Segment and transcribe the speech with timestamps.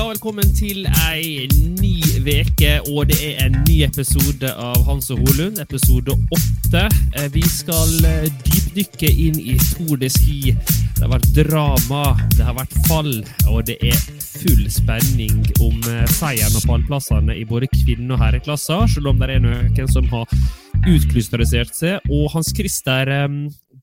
[0.00, 1.44] Ja, velkommen til ei
[1.76, 6.86] ny veke, og det er en ny episode av Hans og Holund, episode åtte.
[7.20, 10.54] Eh, Vi skal eh, dypdykke inn i Tour de Ski.
[10.54, 13.12] Det har vært drama, det har vært fall,
[13.52, 14.00] og det er
[14.38, 19.34] full spenning om eh, seieren og pallplassene i både kvinne- og herreklasser, selv om det
[19.36, 20.32] er noen som har
[20.80, 22.08] utkrystallisert seg.
[22.08, 23.12] Og Hans Christer,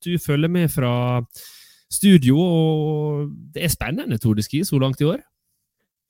[0.02, 1.22] du følger med fra
[1.94, 5.22] studio, og det er spennende Tour de Ski så langt i år.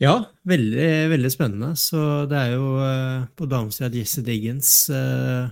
[0.01, 1.71] Ja, veldig, veldig spennende.
[1.79, 1.99] Så
[2.29, 5.47] det er jo eh, på damesida Jesse Diggins eh,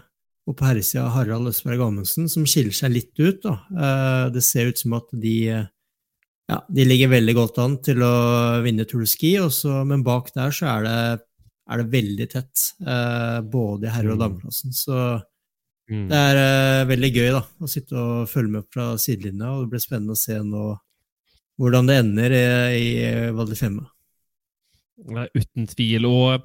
[0.45, 3.41] og på herresida Harald Østberg Amundsen som skiller seg litt ut.
[3.41, 3.55] Da.
[3.73, 8.17] Eh, det ser ut som at de, ja, de ligger veldig godt an til å
[8.65, 10.99] vinne Tour Ski, også, men bak der så er det,
[11.65, 14.77] er det veldig tett, eh, både i herre- og dameklassen.
[14.77, 14.99] Så
[15.89, 19.83] det er veldig gøy da, å sitte og følge med fra sidelinja, og det blir
[19.83, 20.69] spennende å se nå
[21.61, 22.45] hvordan det ender i,
[22.77, 23.85] i Val di Fiemme.
[25.03, 26.05] Uten tvil.
[26.07, 26.43] Og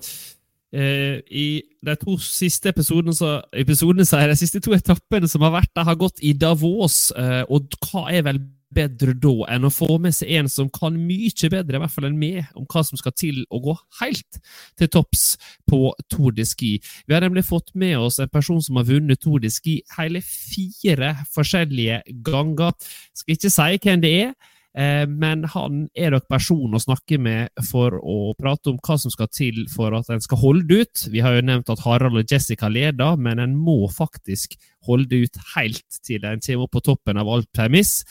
[0.73, 1.49] eh, i
[1.87, 5.89] de to siste episodene, så, episodene så de siste to etappene som har vært der,
[5.89, 7.11] har gått i Davos.
[7.17, 10.95] Eh, og hva er vel bedre da enn å få med seg en som kan
[10.95, 14.39] mye bedre, i hvert fall enn meg, om hva som skal til å gå helt
[14.79, 15.25] til topps
[15.69, 16.77] på Tour de Ski.
[17.07, 20.23] Vi har nemlig fått med oss en person som har vunnet Tour de Ski hele
[20.23, 22.77] fire forskjellige ganger.
[23.15, 24.33] Skal ikke si hvem det er.
[24.77, 29.11] Eh, Men han er nok person å snakke med for å prate om hva som
[29.11, 31.07] skal til for at en skal holde ut.
[31.11, 35.41] Vi har jo nevnt at Harald og Jessica leder, men en må faktisk holde ut
[35.57, 38.05] helt til en kommer opp på toppen av alt premiss.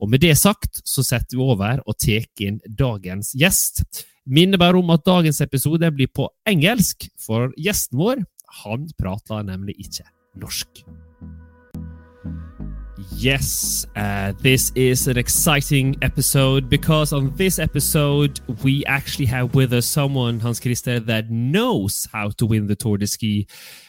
[0.00, 3.84] Og med det sagt så setter vi over og tar inn dagens gjest.
[4.26, 8.24] Minner bare om at dagens episode blir på engelsk, for gjesten vår
[8.64, 10.08] han prater nemlig ikke
[10.40, 10.82] norsk.
[13.12, 19.72] Yes, uh, this is an exciting episode because on this episode we actually have with
[19.72, 23.46] us someone, Hans Christer, that knows how to win the Tour de Ski.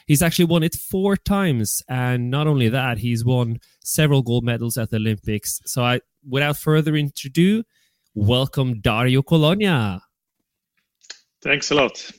[0.07, 4.77] He's actually won it four times, and not only that, he's won several gold medals
[4.77, 5.61] at the Olympics.
[5.65, 7.63] So, I, without further ado,
[8.13, 10.01] welcome Dario Cologna.
[11.41, 12.11] Thanks a lot.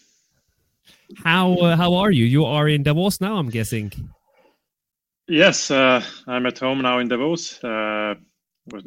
[1.24, 2.24] How uh, how are you?
[2.24, 3.92] You are in Davos now, I'm guessing.
[5.28, 7.62] Yes, uh, I'm at home now in Davos.
[7.62, 8.14] Uh,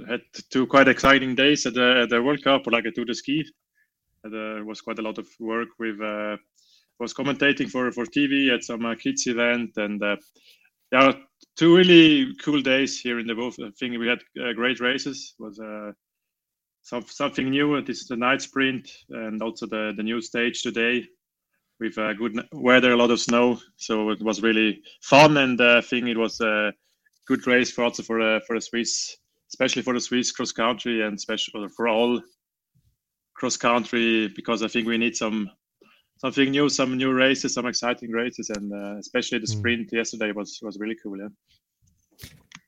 [0.07, 3.15] had two quite exciting days at the, at the World Cup, like I do the
[3.15, 3.43] ski.
[4.25, 6.01] Uh, was quite a lot of work with.
[6.01, 6.37] Uh,
[6.99, 10.15] was commentating for for TV at some uh, kids event, and uh,
[10.91, 11.15] there are
[11.57, 13.57] two really cool days here in Davos.
[13.59, 15.35] I think we had uh, great races.
[15.39, 15.91] Was uh,
[16.81, 17.81] some, something new.
[17.81, 21.05] This is the night sprint, and also the the new stage today
[21.79, 23.59] with uh, good weather, a lot of snow.
[23.77, 26.73] So it was really fun, and uh, I think it was a
[27.27, 29.17] good race for also for uh, for the Swiss,
[29.49, 32.21] especially for the Swiss cross country, and especially for all
[33.35, 35.49] cross country because I think we need some
[36.17, 40.59] something new, some new races, some exciting races, and uh, especially the sprint yesterday was
[40.61, 41.17] was really cool.
[41.17, 41.27] Yeah.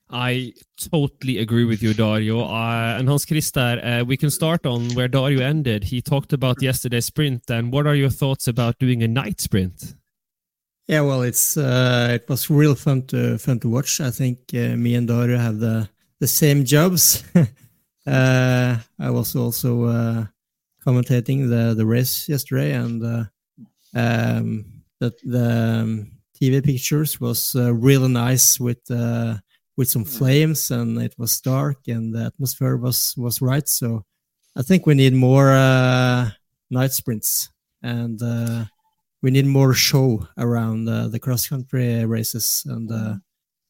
[0.09, 2.41] I totally agree with you, Dario.
[2.41, 5.83] Uh, and Hans Christer, uh, we can start on where Dario ended.
[5.83, 9.95] He talked about yesterday's sprint, and what are your thoughts about doing a night sprint?
[10.87, 13.99] Yeah, well, it's uh, it was real fun to fun to watch.
[13.99, 15.89] I think uh, me and Dario have the
[16.19, 17.25] the same jobs.
[18.07, 20.25] uh, I was also uh,
[20.85, 23.03] commentating the the race yesterday, and
[23.93, 24.65] um,
[25.01, 26.11] the the um,
[26.41, 28.79] TV pictures was really nice with
[29.77, 33.67] with some flames, and it was dark, and the atmosphere was was right.
[33.69, 34.03] So
[34.55, 36.31] I think we need more uh,
[36.69, 37.49] night sprints
[37.81, 38.65] and uh,
[39.21, 43.15] we need more show around uh, the cross country races and uh,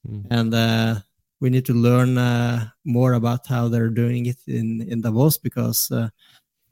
[0.07, 0.25] mm.
[0.29, 0.95] and uh,
[1.39, 5.91] we need to learn uh, more about how they're doing it in in Davos because
[5.91, 6.09] uh,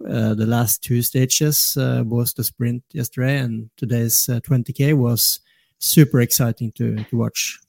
[0.07, 5.39] uh, the last two stages was the sprint yesterday and today's 20k was
[5.79, 7.59] super exciting to to watch.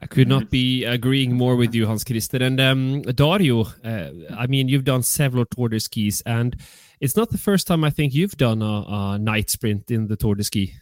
[0.00, 2.42] I could not be agreeing more with you, Hans Christer.
[2.42, 6.56] And um, Dario, I mean, you've done several Tour de Skis, and
[7.00, 10.16] it's not the first time I think you've done a, a night sprint in the
[10.16, 10.74] Tour de Ski.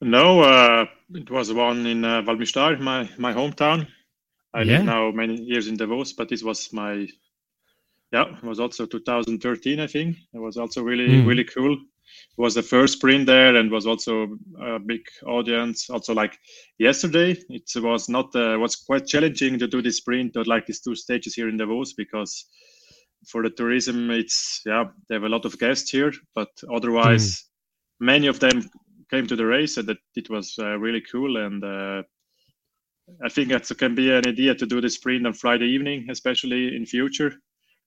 [0.00, 3.86] No, uh, it was one in uh, Val Müstair, my my hometown.
[4.52, 4.76] I yeah.
[4.76, 7.08] live now many years in Davos, but this was my
[8.12, 10.16] yeah, it was also 2013, I think.
[10.32, 11.26] It was also really mm.
[11.26, 11.78] really cool.
[12.36, 15.88] It was the first sprint there, and was also a big audience.
[15.90, 16.38] Also, like
[16.78, 20.80] yesterday, it was not uh, was quite challenging to do this sprint or like these
[20.80, 22.46] two stages here in Davos because
[23.28, 28.06] for the tourism, it's yeah, they have a lot of guests here, but otherwise, mm.
[28.06, 28.68] many of them
[29.10, 31.36] came to the race, and that it was uh, really cool.
[31.36, 32.02] And uh,
[33.24, 36.74] I think that can be an idea to do the sprint on Friday evening, especially
[36.76, 37.32] in future,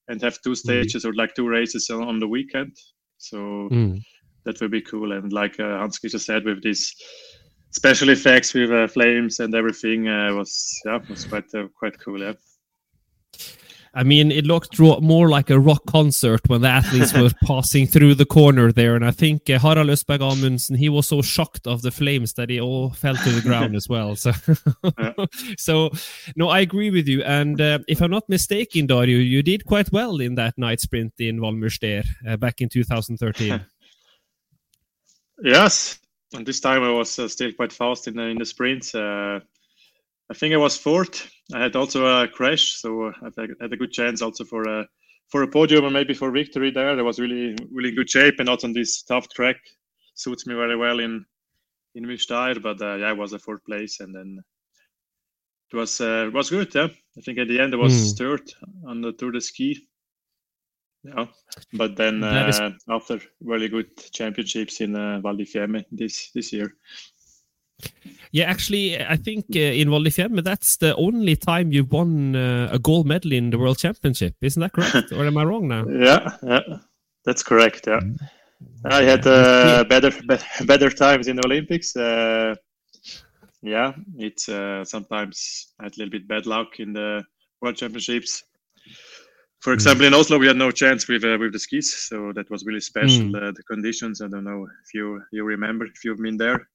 [0.08, 0.56] and have two hmm.
[0.56, 1.10] stages mm.
[1.10, 2.76] or like two races on the weekend.
[3.18, 4.02] So mm.
[4.46, 5.12] that will be cool.
[5.12, 6.96] And like uh, Hans just said, with these
[7.72, 12.22] special effects with uh, flames and everything, uh, was yeah, was quite uh, quite cool.
[12.22, 12.34] Yeah.
[13.98, 18.14] I mean, it looked more like a rock concert when the athletes were passing through
[18.14, 18.96] the corner there.
[18.96, 22.52] And I think uh, Harald Østberg Amundsen, he was so shocked of the flames that
[22.52, 24.16] he all fell to the ground as well.
[24.16, 24.34] So,
[25.58, 25.90] so
[26.36, 27.24] no, I agree with you.
[27.24, 31.14] And uh, if I'm not mistaken, Dario, you did quite well in that night sprint
[31.18, 33.66] in Val Müstair uh, back in 2013.
[35.44, 35.98] yes.
[36.36, 38.94] And this time I was uh, still quite fast in the, in the sprints.
[40.30, 41.30] I think I was fourth.
[41.54, 44.86] I had also a crash, so I had a good chance also for a
[45.30, 46.98] for a podium or maybe for victory there.
[46.98, 49.58] I was really really good shape, and also on this tough track
[50.16, 51.26] suits me very well in
[51.96, 52.62] in Müstair.
[52.62, 54.40] But uh, yeah, I was a fourth place, and then
[55.72, 56.74] it was uh, was good.
[56.76, 56.88] Yeah,
[57.18, 58.18] I think at the end I was mm.
[58.18, 58.54] third
[58.86, 59.88] on the Tour de Ski.
[61.04, 61.28] Yeah,
[61.72, 62.60] but then uh, is...
[62.90, 66.76] after really good championships in uh, Val di Fiemme this this year.
[68.32, 72.36] Yeah, actually, I think uh, in Val di Fiemme, that's the only time you've won
[72.36, 74.36] uh, a gold medal in the World Championship.
[74.42, 75.12] Isn't that correct?
[75.18, 75.86] or am I wrong now?
[75.88, 76.80] Yeah, yeah,
[77.24, 77.88] that's correct.
[77.88, 78.02] Yeah,
[78.86, 80.12] I had uh, better
[80.66, 81.96] better times in the Olympics.
[81.96, 82.56] Uh,
[83.62, 87.24] yeah, it's uh, sometimes I had a little bit bad luck in the
[87.62, 88.44] World Championships.
[89.62, 90.08] For example, mm.
[90.08, 92.82] in Oslo, we had no chance with uh, with the skis, so that was really
[92.82, 93.26] special.
[93.26, 93.56] Mm.
[93.56, 94.22] the conditions.
[94.22, 96.68] I don't know if you you remember if you've been there.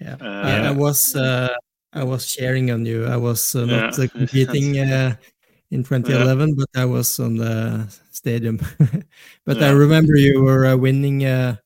[0.00, 1.48] Yeah, uh, I, was uh,
[1.92, 3.06] I was sharing on you.
[3.06, 4.06] I was uh, not yeah.
[4.12, 5.16] competing uh,
[5.70, 6.54] in 2011, yeah.
[6.56, 8.60] but I was on the stadium.
[9.44, 11.24] but I remember you were uh, winning.
[11.24, 11.56] Uh,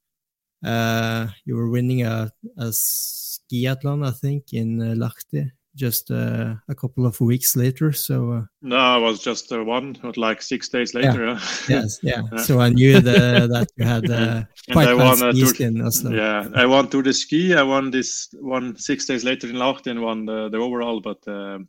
[1.44, 7.21] you were winning a, a skiathlon, I think, in Lahti just uh, a couple of
[7.21, 7.93] weeks later.
[7.93, 11.26] So uh, no, I was just uh, one, like six days later.
[11.26, 11.41] Yeah.
[11.69, 12.23] yes, yeah.
[12.33, 12.38] yeah.
[12.43, 16.11] So I knew the, that you had uh, quite I won a tour, in Oslo.
[16.12, 17.55] Yeah, I won Tour de Ski.
[17.55, 21.00] I won this one six days later in Lahti and won the, the overall.
[21.00, 21.69] But um,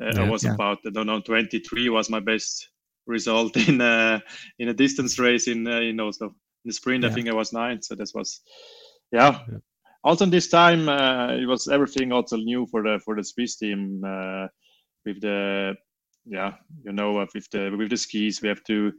[0.00, 0.54] uh, yeah, I was yeah.
[0.54, 2.68] about I don't know 23 was my best
[3.06, 4.20] result in uh,
[4.58, 6.28] in a distance race in uh, in Oslo.
[6.64, 8.40] In the sprint, I think I was nine, So this was
[9.10, 9.40] yeah
[10.04, 14.02] also this time uh, it was everything also new for the for the Swiss team
[14.04, 14.46] uh,
[15.04, 15.74] with the
[16.26, 16.52] yeah
[16.84, 18.92] you know uh, with the with the skis we have to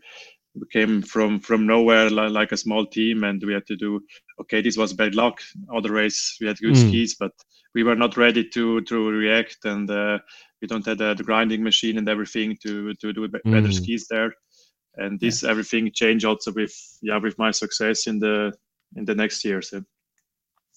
[0.55, 4.01] we came from from nowhere like a small team and we had to do
[4.39, 5.39] okay this was bad luck
[5.75, 6.87] other race we had good mm.
[6.89, 7.31] skis but
[7.73, 10.19] we were not ready to to react and uh,
[10.61, 13.73] we don't have the, the, grinding machine and everything to to do better mm.
[13.73, 14.33] skis there
[14.97, 18.53] and this everything changed also with yeah with my success in the
[18.95, 19.81] in the next years so.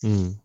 [0.03, 0.37] Mm.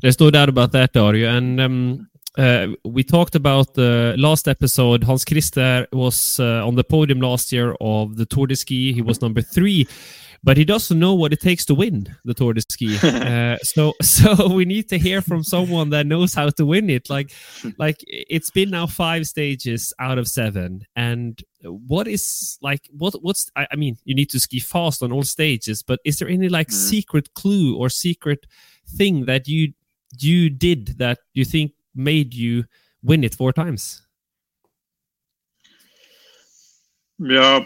[0.00, 1.30] There's no doubt about that, Dario.
[1.30, 5.04] And um, uh, we talked about the last episode.
[5.04, 8.92] Hans Christer was uh, on the podium last year of the Tour de Ski.
[8.92, 9.86] He was number three.
[10.44, 12.98] But he doesn't know what it takes to win the Tour de Ski.
[13.02, 17.08] uh, so, so we need to hear from someone that knows how to win it.
[17.08, 17.32] Like,
[17.78, 23.50] like it's been now five stages out of seven, and what is like what what's
[23.56, 26.50] I, I mean you need to ski fast on all stages, but is there any
[26.50, 26.72] like mm.
[26.72, 28.46] secret clue or secret
[28.86, 29.72] thing that you
[30.18, 32.64] you did that you think made you
[33.02, 34.03] win it four times?
[37.18, 37.64] Yeah,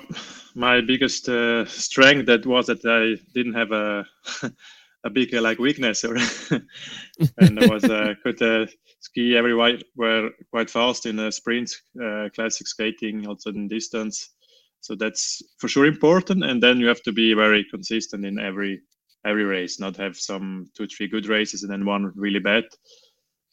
[0.54, 4.04] my biggest uh, strength that was that I didn't have a
[5.04, 6.16] a big uh, like weakness, or
[7.38, 8.66] and I was uh, could uh,
[9.00, 14.34] ski everywhere were quite fast in a sprint, uh, classic skating, also in distance.
[14.80, 16.44] So that's for sure important.
[16.44, 18.82] And then you have to be very consistent in every
[19.24, 22.64] every race, not have some two three good races and then one really bad.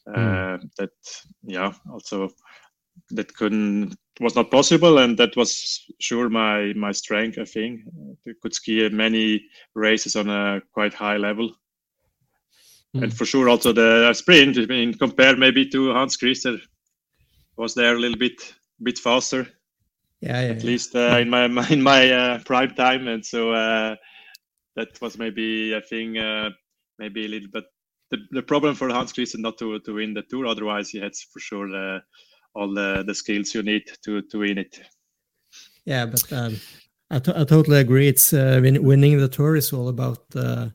[0.08, 0.60] Mm.
[0.78, 0.90] that
[1.42, 2.28] yeah, also
[3.10, 7.38] that couldn't was not possible, and that was sure my my strength.
[7.38, 7.80] I think
[8.26, 9.44] I could ski many
[9.74, 11.54] races on a quite high level,
[12.96, 13.02] mm.
[13.02, 14.58] and for sure also the sprint.
[14.58, 16.58] I mean, compared maybe to Hans Christer,
[17.56, 19.46] was there a little bit bit faster.
[20.20, 20.66] Yeah, yeah at yeah.
[20.66, 23.96] least uh, in my in my uh, prime time, and so uh,
[24.76, 26.50] that was maybe I think uh,
[26.98, 27.64] maybe a little bit
[28.10, 30.46] the, the problem for Hans Christer not to to win the tour.
[30.46, 32.00] Otherwise, he had for sure uh,
[32.56, 34.80] all the, the skills you need to to win it.
[35.84, 36.56] Yeah, but um,
[37.10, 38.08] I, I totally agree.
[38.08, 40.70] It's uh, win winning the tour is all about uh,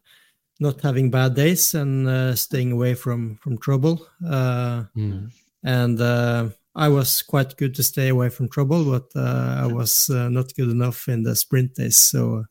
[0.60, 4.08] not having bad days and uh, staying away from from trouble.
[4.24, 5.32] Mm.
[5.64, 10.10] And uh, I was quite good to stay away from trouble, but uh, I was
[10.10, 11.98] uh, not good enough in the sprint days.
[11.98, 12.46] So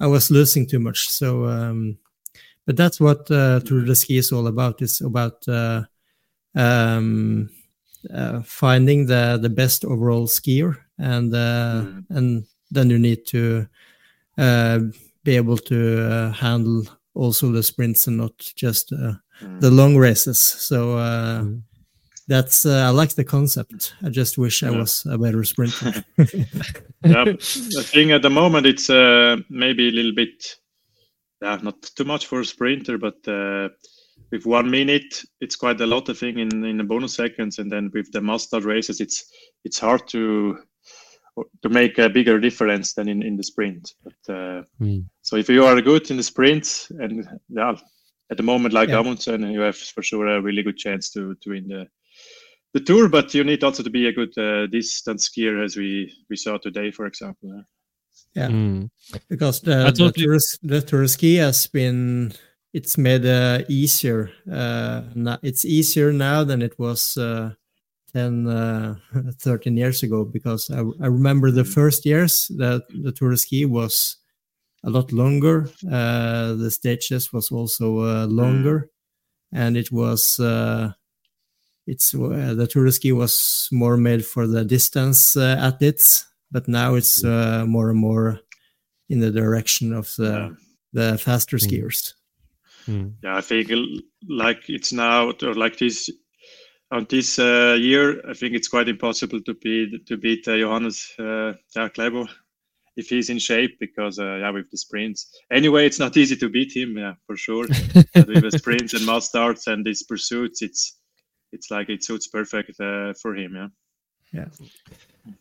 [0.00, 1.08] I was losing too much.
[1.08, 1.98] So, um,
[2.64, 4.80] but that's what Tour de Ski is all about.
[4.80, 5.46] It's about
[6.54, 7.50] um,
[8.12, 12.04] uh, finding the the best overall skier, and uh, mm.
[12.10, 13.66] and then you need to
[14.38, 14.80] uh,
[15.24, 16.84] be able to uh, handle
[17.14, 19.60] also the sprints and not just uh, mm.
[19.60, 20.38] the long races.
[20.38, 21.62] So mm.
[22.28, 23.94] that's I like the concept.
[24.02, 24.68] I just wish yeah.
[24.68, 26.04] I was a better sprinter.
[27.04, 28.88] yeah, I think at the moment it's
[29.48, 30.56] maybe a little bit,
[31.42, 33.16] yeah, not too much for a sprinter, but
[34.30, 37.70] with one minute, it's quite a lot, I think, in in the bonus seconds, and
[37.70, 39.24] then with the mass start races, it's
[39.64, 40.58] it's hard to
[41.62, 43.94] to make a bigger difference than in, in the sprint.
[44.02, 45.04] But uh, mm.
[45.22, 47.74] so if you are good in the sprint, and yeah,
[48.30, 48.98] at the moment like yeah.
[48.98, 51.86] Amundsen, you have for sure a really good chance to to win the
[52.74, 53.08] the tour.
[53.08, 56.58] But you need also to be a good uh, distance skier, as we we saw
[56.58, 57.64] today, for example.
[58.34, 58.90] Yeah, mm.
[59.28, 62.32] because the, the, tour, the tour ski has been
[62.76, 64.30] it's made uh, easier.
[64.52, 65.00] Uh,
[65.42, 67.52] it's easier now than it was uh,
[68.12, 68.96] 10, uh,
[69.40, 73.64] 13 years ago because I, I, remember the first years that the Tour de Ski
[73.64, 74.16] was
[74.84, 75.70] a lot longer.
[75.90, 78.90] Uh, the stages was also uh, longer,
[79.52, 80.38] and it was
[81.86, 87.24] it's the Tour de Ski was more made for the distance athletes, but now it's
[87.24, 88.40] more and more
[89.08, 90.54] in the direction of the
[90.92, 91.66] the faster mm.
[91.66, 92.12] skiers.
[92.86, 93.14] Mm.
[93.22, 93.70] Yeah, I think
[94.28, 96.10] like it's now or like this
[96.92, 101.12] on this uh, year, I think it's quite impossible to beat to beat uh, Johannes
[101.18, 102.28] uh, yeah, Klæbo
[102.96, 105.30] if he's in shape because uh, yeah, with the sprints.
[105.50, 107.66] Anyway, it's not easy to beat him, yeah, for sure.
[108.14, 110.98] with the sprints and mass starts and these pursuits, it's
[111.52, 113.68] it's like it suits perfect uh, for him, yeah.
[114.32, 115.32] Yeah.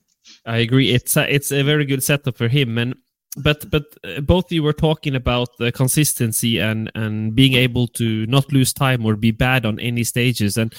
[0.46, 0.92] I agree.
[0.92, 2.96] It's a, it's a very good setup for him, and
[3.38, 8.25] but but uh, both you were talking about the consistency and and being able to
[8.27, 10.74] not lose time or be bad on any stages and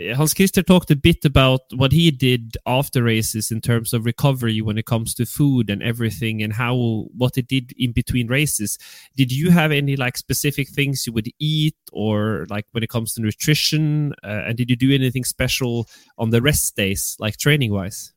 [0.00, 4.04] uh, Hans Christer talked a bit about what he did after races in terms of
[4.04, 8.26] recovery when it comes to food and everything and how what it did in between
[8.28, 8.78] races.
[9.16, 13.14] Did you have any like specific things you would eat or like when it comes
[13.14, 14.14] to nutrition?
[14.24, 18.12] Uh, and did you do anything special on the rest days, like training wise?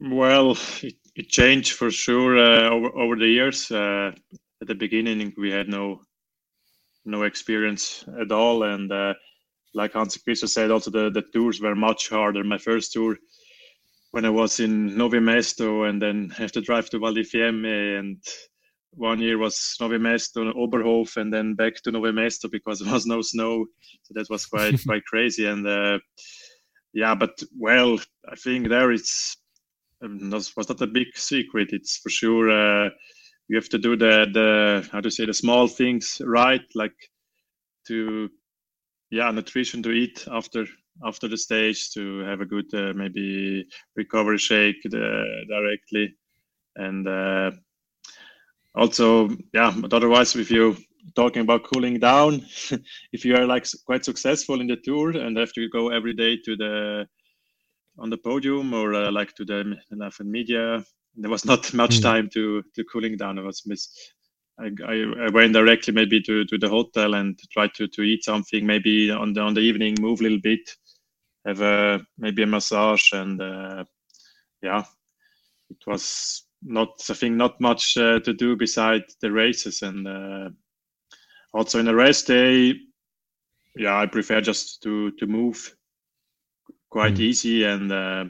[0.00, 3.70] Well, it, it changed for sure uh, over over the years.
[3.70, 4.12] Uh,
[4.62, 6.00] at the beginning, we had no
[7.04, 9.14] no experience at all, and uh,
[9.74, 12.44] like Hans Christian said, also the, the tours were much harder.
[12.44, 13.16] My first tour,
[14.12, 17.98] when I was in Nové Město, and then have to drive to Val di Fiemme,
[17.98, 18.22] and
[18.92, 23.06] one year was Nové Město, Oberhof, and then back to Nové Město because there was
[23.06, 23.66] no snow.
[24.02, 25.46] So that was quite quite crazy.
[25.46, 25.98] And uh,
[26.92, 27.98] yeah, but well,
[28.30, 29.36] I think there it's
[30.04, 31.68] um, was not a big secret.
[31.72, 32.90] It's for sure uh,
[33.48, 36.96] you have to do the the how to say the small things right, like
[37.88, 38.28] to
[39.10, 40.66] yeah nutrition to eat after
[41.06, 43.64] after the stage to have a good uh, maybe
[43.96, 46.14] recovery shake uh, directly
[46.76, 47.50] and uh,
[48.74, 50.76] also, yeah, but otherwise, if you
[51.16, 52.46] talking about cooling down,
[53.12, 56.36] if you are like quite successful in the tour and have to go every day
[56.44, 57.06] to the
[57.98, 59.76] on the podium or uh, like to the
[60.24, 60.84] media,
[61.16, 62.02] there was not much mm.
[62.02, 63.38] time to to cooling down.
[63.38, 63.88] I was miss.
[64.60, 68.66] I, I, went directly maybe to, to the hotel and tried to, to eat something
[68.66, 70.68] maybe on the on the evening move a little bit
[71.46, 73.84] have a maybe a massage and uh,
[74.60, 74.82] yeah
[75.70, 80.50] it was not I think not much uh, to do beside the races and uh,
[81.54, 82.74] also in a rest day
[83.76, 85.72] yeah I prefer just to to move
[86.90, 87.20] quite mm.
[87.20, 88.24] easy and uh,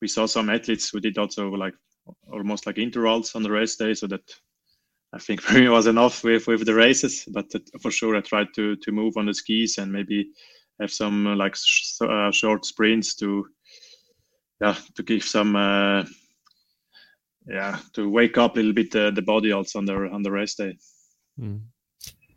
[0.00, 1.74] we saw some athletes who did also like
[2.32, 4.34] almost like intervals on the race day so that
[5.12, 7.46] I think for me was enough with with the races but
[7.80, 10.30] for sure I tried to to move on the skis and maybe
[10.80, 13.46] have some uh, like sh- uh, short sprints to
[14.60, 16.04] yeah to give some uh,
[17.46, 20.30] yeah to wake up a little bit uh, the body also on the on the
[20.30, 20.76] rest day.
[21.40, 21.60] Mm.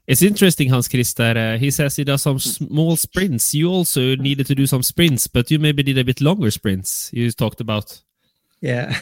[0.08, 1.36] It's interesting, Hans Christer.
[1.36, 3.56] Uh, he says he does some small sprints.
[3.56, 7.10] You also needed to do some sprints, but you maybe did a bit longer sprints.
[7.12, 8.02] You talked about.
[8.62, 8.96] Yeah,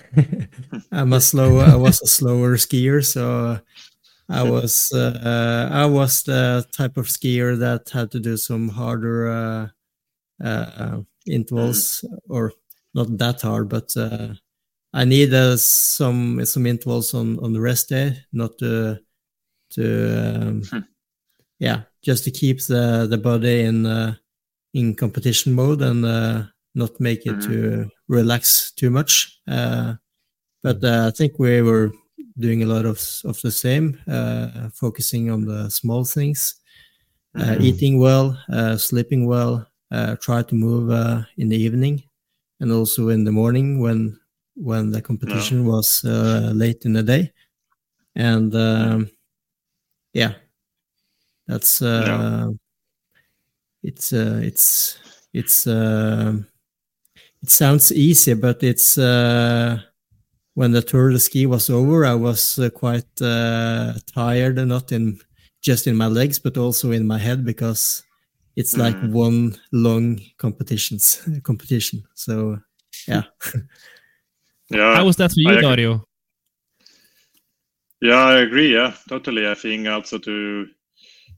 [0.91, 1.59] I'm a slow.
[1.59, 3.59] I was a slower skier, so
[4.29, 9.29] I was uh, I was the type of skier that had to do some harder
[9.29, 9.67] uh,
[10.43, 12.53] uh, intervals, or
[12.93, 14.33] not that hard, but uh,
[14.93, 18.99] I needed some some intervals on on the rest day, not to
[19.71, 20.79] to um, hmm.
[21.59, 24.15] Yeah, just to keep the the body in uh,
[24.73, 26.43] in competition mode and uh,
[26.75, 27.51] not make it mm-hmm.
[27.51, 29.39] to relax too much.
[29.45, 31.91] but I think we were
[32.37, 36.55] doing a lot of of the same, uh, focusing on the small things,
[37.35, 37.63] uh, mm-hmm.
[37.63, 39.67] eating well, uh, sleeping well,
[40.21, 40.89] try to move
[41.37, 42.03] in the evening,
[42.59, 44.19] and also in the morning when
[44.55, 47.31] when the competition was late in the day,
[48.15, 49.09] and um,
[50.13, 50.33] yeah,
[51.47, 52.49] that's yeah.
[53.83, 54.97] it's it's
[55.33, 55.67] it's
[57.43, 59.79] it sounds easy, but it's uh,
[60.53, 65.19] when the Tour de Ski was over, I was uh, quite uh, tired, not in
[65.61, 68.03] just in my legs, but also in my head because
[68.55, 69.11] it's like mm.
[69.11, 72.03] one long competitions competition.
[72.13, 72.59] So
[73.07, 73.23] yeah.
[74.69, 74.95] yeah.
[74.95, 76.07] How was that for you, Dario?
[78.01, 78.73] Yeah, I agree.
[78.73, 79.47] Yeah, totally.
[79.47, 80.67] I think also to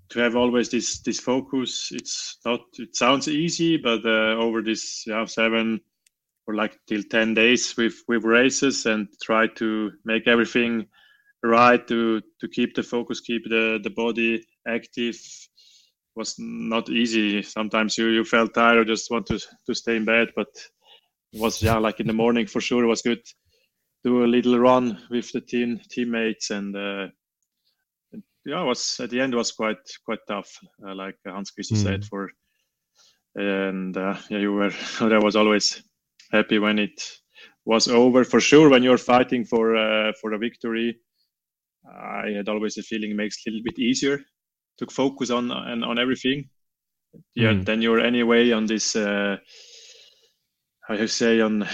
[0.10, 1.90] to have always this this focus.
[1.92, 2.62] It's not.
[2.78, 5.82] It sounds easy, but uh, over this yeah seven
[6.48, 10.86] or like till 10 days with with races and try to make everything
[11.44, 15.18] right to to keep the focus keep the the body active
[16.16, 20.06] was not easy sometimes you you felt tired or just want to to stay in
[20.06, 20.48] bed but
[21.34, 23.22] it was yeah like in the morning for sure it was good
[24.04, 27.08] do a little run with the team teammates and uh,
[28.46, 31.84] yeah was at the end was quite quite tough uh, like hans christer mm.
[31.84, 32.30] said for
[33.36, 35.84] and uh, yeah you were there was always
[36.32, 37.02] happy when it
[37.66, 38.24] was over.
[38.24, 41.00] For sure, when you're fighting for uh, for a victory,
[41.86, 44.20] I had always a feeling it makes it a little bit easier
[44.78, 46.50] to focus on on, on everything.
[47.34, 47.66] Yeah, mm.
[47.66, 48.96] then you're anyway on this.
[48.96, 49.38] Uh,
[50.88, 51.68] how you say on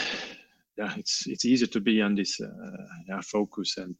[0.77, 3.95] yeah, it's it's easier to be on this uh, yeah focus and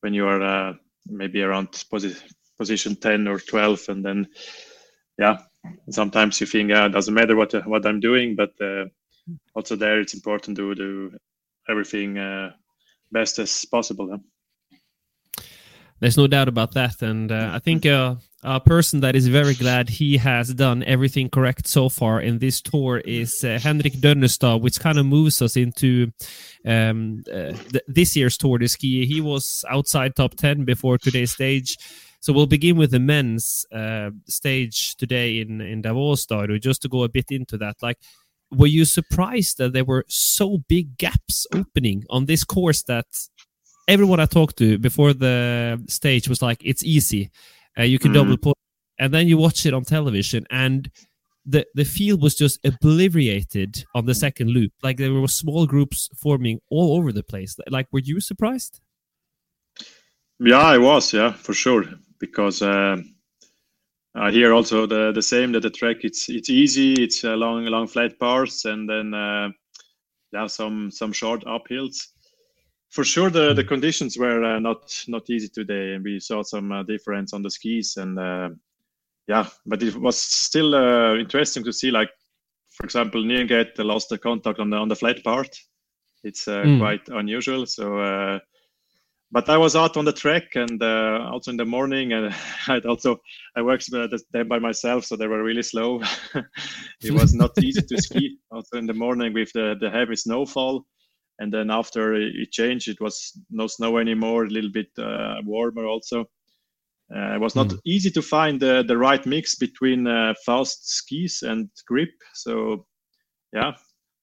[0.00, 0.72] when you are uh,
[1.06, 2.22] maybe around posi-
[2.58, 4.28] position 10 or 12 and then
[5.18, 5.38] yeah
[5.90, 8.84] sometimes you think yeah it doesn't matter what what i'm doing but uh,
[9.54, 11.10] also there it's important to do
[11.68, 12.52] everything uh,
[13.10, 14.18] best as possible.
[16.00, 19.54] There's no doubt about that, and uh, I think uh, a person that is very
[19.54, 24.60] glad he has done everything correct so far in this tour is uh, Henrik Dønnestad,
[24.60, 26.12] which kind of moves us into
[26.66, 29.06] um, uh, th this year's Tour de Ski.
[29.06, 31.78] He was outside top 10 before today's stage.
[32.20, 36.88] So we'll begin with the men's uh, stage today in, in Davos, Dario, just to
[36.88, 37.76] go a bit into that.
[37.82, 37.98] Like,
[38.50, 43.06] were you surprised that there were so big gaps opening on this course that
[43.88, 47.30] everyone I talked to before the stage was like, it's easy.
[47.78, 48.14] Uh, you can mm.
[48.14, 48.56] double pole,
[48.98, 50.90] and then you watch it on television, and
[51.44, 54.72] the the field was just obliterated on the second loop.
[54.82, 57.56] Like there were small groups forming all over the place.
[57.68, 58.80] Like, were you surprised?
[60.40, 61.12] Yeah, I was.
[61.12, 61.84] Yeah, for sure,
[62.18, 62.96] because uh,
[64.14, 67.64] uh, here also the the same that the track it's it's easy it's uh, long
[67.66, 69.48] long flat parts and then uh,
[70.32, 72.08] yeah some some short uphills
[72.94, 73.68] for sure the the hmm.
[73.68, 77.50] conditions were uh, not not easy today and we saw some uh, difference on the
[77.50, 78.48] skis and uh,
[79.26, 82.10] yeah but it was still uh, interesting to see like
[82.70, 85.58] for example Nyenget lost the contact on the on the flat part
[86.22, 86.78] it's mm.
[86.78, 88.40] quite unusual so
[89.34, 92.32] but I was out on the track and uh, also in the morning, and
[92.68, 93.20] I also
[93.56, 93.90] I worked
[94.30, 96.00] there by myself, so they were really slow.
[97.02, 98.38] it was not easy to ski.
[98.52, 100.86] Also in the morning with the the heavy snowfall,
[101.38, 105.86] and then after it changed, it was no snow anymore, a little bit uh, warmer
[105.86, 106.24] also.
[107.14, 107.78] Uh, it was not mm.
[107.84, 112.10] easy to find the, the right mix between uh, fast skis and grip.
[112.32, 112.86] So,
[113.52, 113.72] yeah,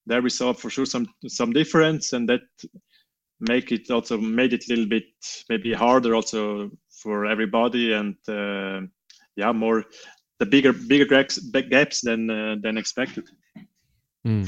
[0.08, 2.42] there we saw for sure some some difference, and that
[3.42, 5.04] make it also made it a little bit
[5.50, 8.80] maybe harder also for everybody and uh,
[9.36, 9.84] yeah more
[10.40, 13.28] the bigger bigger gaps, gaps than uh, than expected
[14.26, 14.48] mm.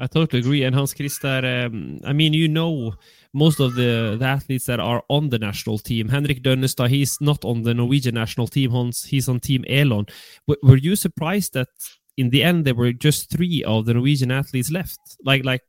[0.00, 0.64] I totally agree.
[0.64, 2.94] And hans christer um, i mean you know
[3.34, 6.08] most of the, the athletes that are on the national team.
[6.08, 8.70] Henrik dønnestad he's not on the norwegian national team.
[8.70, 10.06] Hans he's on team elon.
[10.46, 11.68] W were you surprised that
[12.16, 15.00] in the end there were just three of the norwegian athletes left?
[15.24, 15.64] Like like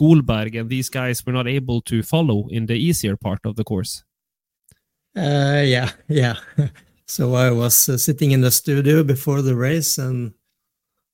[0.00, 3.64] Golberg and these guys were not able to follow in the easier part of the
[3.64, 4.02] course.
[5.16, 6.36] Uh, yeah, yeah.
[7.06, 10.32] so I was uh, sitting in the studio before the race, and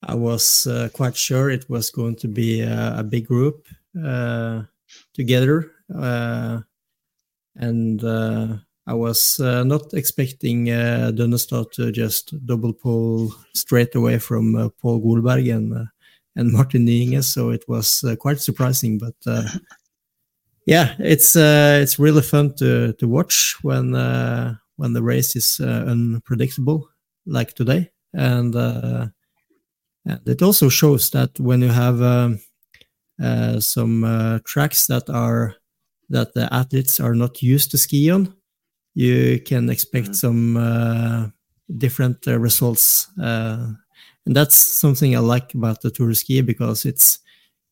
[0.03, 3.67] I was uh, quite sure it was going to be a, a big group
[4.03, 4.63] uh,
[5.15, 6.61] together, uh,
[7.57, 14.73] and uh, I was not expecting uh, Dønnestad to just double pole straight away from
[14.81, 15.89] Paul Golberg and
[16.37, 18.99] and Martin Nyenget, so it was uh, quite surprising.
[18.99, 19.49] But uh,
[20.67, 25.61] yeah, it's uh, it's really fun to to watch when uh, when the race is
[25.61, 26.89] uh, unpredictable
[27.27, 28.55] like today, and,
[30.05, 32.39] and, it also shows that when you have um,
[33.61, 35.55] some tracks that are
[36.09, 38.35] that the athletes are not used to ski on,
[38.95, 40.21] you can expect mm -hmm.
[40.21, 41.33] some
[41.79, 43.09] different results
[44.27, 47.19] and that's something I like about the Tour Ski because it's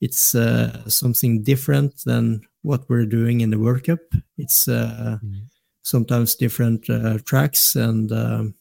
[0.01, 4.01] it's uh, something different than what we're doing in the World Cup.
[4.37, 5.43] It's uh, mm.
[5.83, 8.55] sometimes different uh, tracks and um,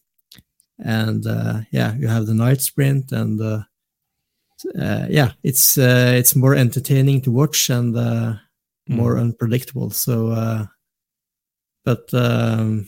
[0.80, 3.64] and uh, yeah, you have the night sprint and uh,
[4.80, 8.40] uh, yeah, it's it's more entertaining to watch and mm.
[8.88, 9.90] more unpredictable.
[9.92, 10.68] So,
[11.86, 12.88] but um,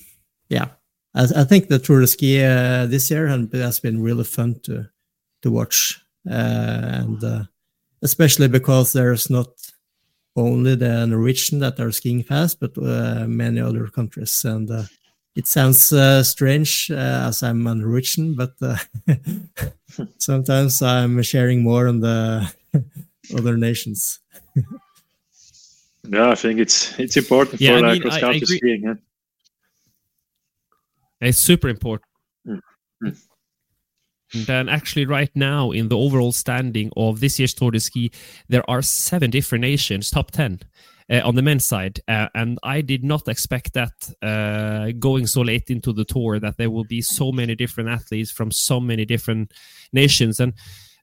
[0.50, 0.70] yeah,
[1.16, 4.90] I, I think the Tour de Ski uh, this year has been really fun to
[5.42, 7.44] to watch, uh, and uh,
[8.02, 9.50] especially because there's not
[10.36, 14.44] only the Norwegian that are skiing fast, but uh, many other countries.
[14.46, 14.84] And uh,
[15.40, 18.52] it sounds uh, strange as I'm a Norwegian, but
[20.18, 22.54] sometimes I'm sharing more on the
[23.38, 24.20] other nations.
[26.04, 28.84] yeah, I think it's it's important yeah, for I mean, cross country skiing.
[28.84, 28.96] Yeah?
[31.22, 32.10] It's super important.
[32.46, 32.62] Mm.
[33.02, 34.50] Mm.
[34.50, 38.12] And actually, right now, in the overall standing of this year's Tour de Ski,
[38.50, 40.66] there are seven different nations, top 10 uh,
[41.10, 42.00] on the men's side.
[42.08, 46.58] Uh, and I did not expect that uh, going so late into the tour, that
[46.58, 49.54] there will be so many different athletes from so many different
[49.92, 50.40] nations.
[50.40, 50.54] And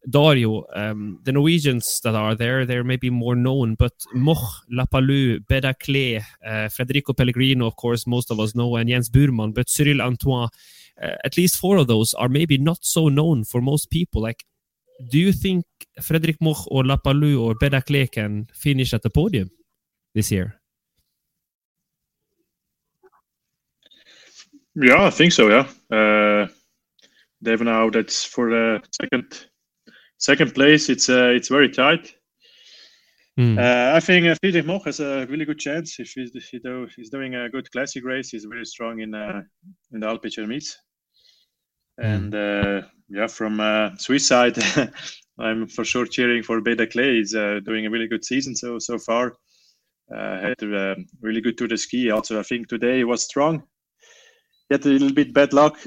[0.08, 6.22] Dario, um, the Norwegians that are there, they're maybe more known, but Moch, Lapalus, Bedakle,
[6.46, 10.48] uh, Federico Pellegrino, of course, most of us know, and Jens Burman, but Cyril Antoine,
[11.02, 14.22] uh, at least four of those are maybe not so known for most people.
[14.22, 14.44] Like,
[15.10, 15.64] do you think
[16.00, 19.50] Fredrik Moch or Lapalus or Beda Klee can finish at the podium
[20.16, 20.58] this year?
[24.74, 25.48] Yeah, I think so.
[25.48, 26.48] Yeah, uh,
[27.40, 29.46] they've now that's for the second
[30.18, 32.14] second place, it's uh, it's very tight.
[33.38, 33.58] Mm.
[33.58, 36.88] Uh, I think uh, Friedrich Moch has a really good chance if he's, he do,
[36.96, 38.30] he's doing a good classic race.
[38.30, 39.42] He's very strong in uh,
[39.92, 40.74] in the Alpe Cermis.
[41.98, 42.82] And mm.
[42.82, 44.56] uh, yeah, from uh, Swiss side,
[45.38, 47.18] I'm for sure cheering for Beda Klee.
[47.18, 49.34] He's uh, doing a really good season so so far.
[50.14, 52.10] Uh, had a um, really good Tour de Ski.
[52.10, 53.62] Also, I think today he was strong.
[54.68, 55.78] He had a little bit bad luck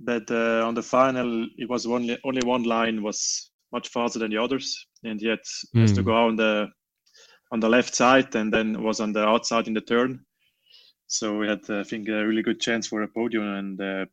[0.00, 4.30] that uh, on the final it was only only one line was much faster than
[4.30, 5.40] the others, and yet
[5.74, 5.80] mm.
[5.80, 6.08] has to hmm.
[6.08, 6.68] go on the
[7.52, 10.20] on the left side and then was on the outside in the turn.
[11.06, 13.44] So we had, I think, a really good chance for a podium.
[13.44, 14.06] And uh,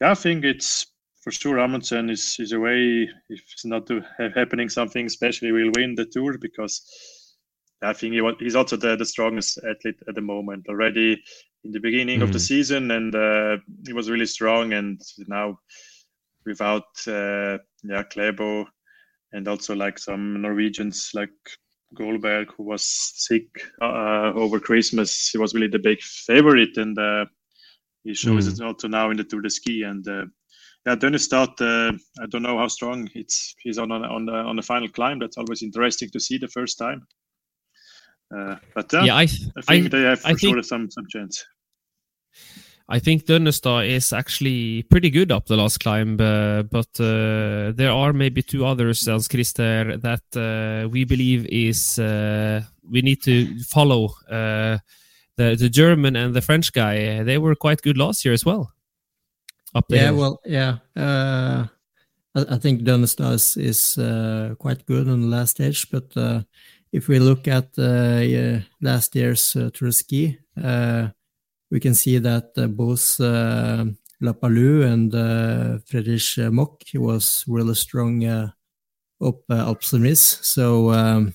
[0.00, 0.86] yeah, I think it's
[1.22, 3.08] for sure Amundsen is is away.
[3.28, 6.82] If it's not to have happening something, especially we'll win the tour because
[7.82, 11.22] I think he, was, he's also the, the strongest athlete at the moment already
[11.64, 12.22] in the beginning mm.
[12.22, 12.44] of the hmm.
[12.44, 14.72] season, and uh, he was really strong.
[14.72, 15.58] And now
[16.46, 18.66] without uh, yeah Klæbo
[19.32, 21.34] and also like some Norwegians like
[21.94, 23.48] Golberg who was sick
[23.82, 25.28] uh, over Christmas.
[25.30, 27.26] He was really the big favorite, and uh,
[28.04, 28.52] he shows mm.
[28.52, 29.82] it also now in the Tour de Ski.
[29.82, 30.26] And uh,
[30.86, 33.54] yeah, Dønnestad, uh, I don't know how strong it's.
[33.62, 35.18] He's on on the, on the final climb.
[35.18, 37.06] That's always interesting to see the first time.
[38.34, 39.22] Uh, but uh, yeah, I,
[39.56, 41.44] I think I, they have for I sure think- some some chance.
[42.88, 47.90] I think Dønnestad is actually pretty good up the last climb, uh, but uh, there
[47.90, 53.58] are maybe two others, Hans Christer, that uh, we believe is uh, we need to
[53.64, 54.10] follow.
[54.30, 54.78] Uh,
[55.36, 58.70] the the German and the French guy, they were quite good last year as well.
[59.74, 60.78] Up the Yeah, well, yeah.
[60.94, 61.66] Uh,
[62.36, 66.42] I, I think Dønnestad is, is uh, quite good on the last stage, but uh,
[66.92, 71.08] if we look at uh, last year's uh, Tour Ski, uh,
[71.70, 73.18] we can see that both
[74.22, 78.24] Lapalus and Friedrich Moch was really strong
[79.20, 80.38] up Suisse.
[80.42, 81.34] So, um,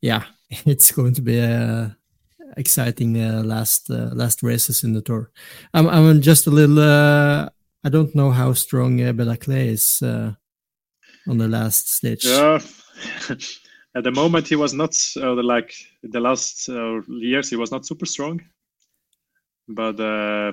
[0.00, 1.96] yeah, it's going to be a
[2.56, 5.30] exciting uh, last uh, last races in the tour.
[5.74, 6.78] I'm I'm just a little.
[6.78, 7.48] Uh,
[7.84, 12.24] I don't know how strong uh, Beda Klee is on the last stage.
[12.24, 12.60] Yeah.
[13.96, 17.50] At the moment, he was not uh, like the last uh, years.
[17.50, 18.40] He was not super strong,
[19.68, 20.52] but uh,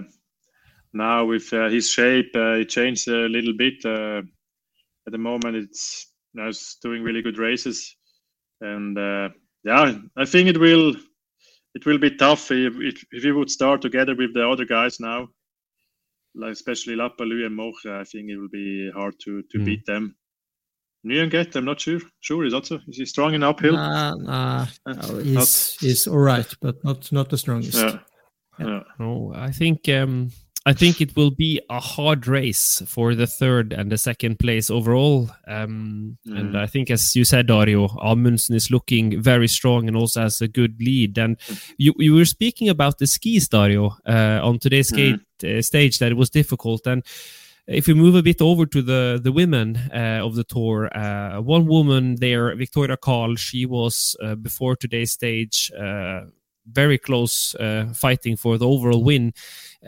[0.93, 3.83] now with uh, his shape, uh, it changed a little bit.
[3.85, 4.21] Uh,
[5.07, 7.95] at the moment, it's now it's doing really good races,
[8.61, 9.29] and uh,
[9.63, 10.95] yeah, I think it will
[11.75, 14.99] it will be tough if if, if he would start together with the other guys
[14.99, 15.29] now,
[16.35, 17.85] like especially Lapalus and Moch.
[17.87, 19.65] I think it will be hard to to Mm.
[19.65, 20.15] beat them.
[21.05, 22.01] Nyenget, I'm not sure.
[22.19, 23.73] Sure, he's also is he strong in uphill?
[23.73, 27.77] Nah, nah, Uh, no, not- he's he's all right, but not not the strongest.
[27.77, 27.99] yeah.
[28.59, 28.83] Yeah.
[28.99, 30.31] No, I think um,
[30.65, 34.69] I think it will be a hard race for the third and the second place
[34.69, 35.29] overall.
[35.47, 36.63] Um, And Mm.
[36.63, 40.47] I think, as you said, Dario, Amundsen is looking very strong and also has a
[40.49, 41.17] good lead.
[41.17, 41.37] And
[41.77, 44.95] you you were speaking about the skis, Dario, uh, on today's Mm.
[44.95, 46.85] skate uh, stage that it was difficult.
[46.87, 47.03] And
[47.69, 51.39] if we move a bit over to the the women uh, of the tour, uh,
[51.39, 55.71] one woman there, Victoria Carl, she was uh, before today's stage.
[55.77, 56.21] Uh,
[56.71, 59.33] very close uh, fighting for the overall win.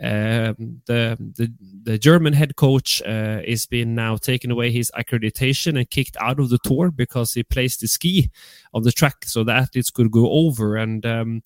[0.02, 1.52] Um, the, the
[1.84, 6.40] the German head coach uh, is being now taken away his accreditation and kicked out
[6.40, 8.30] of the tour because he placed the ski
[8.74, 11.04] on the track so the athletes could go over and.
[11.04, 11.42] Um,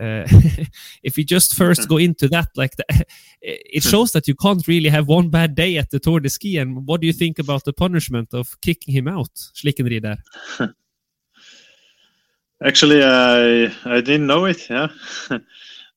[0.00, 0.24] uh,
[1.02, 3.06] if you just first go into that, like the,
[3.42, 6.58] it shows that you can't really have one bad day at the Tour de Ski.
[6.58, 10.18] And what do you think about the punishment of kicking him out, Schlickenrieder?
[12.64, 14.70] Actually, I I didn't know it.
[14.70, 14.88] Yeah,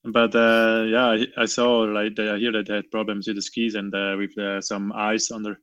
[0.03, 3.41] but uh, yeah, I, I saw like I hear that they had problems with the
[3.41, 5.59] skis and uh, with uh, some ice under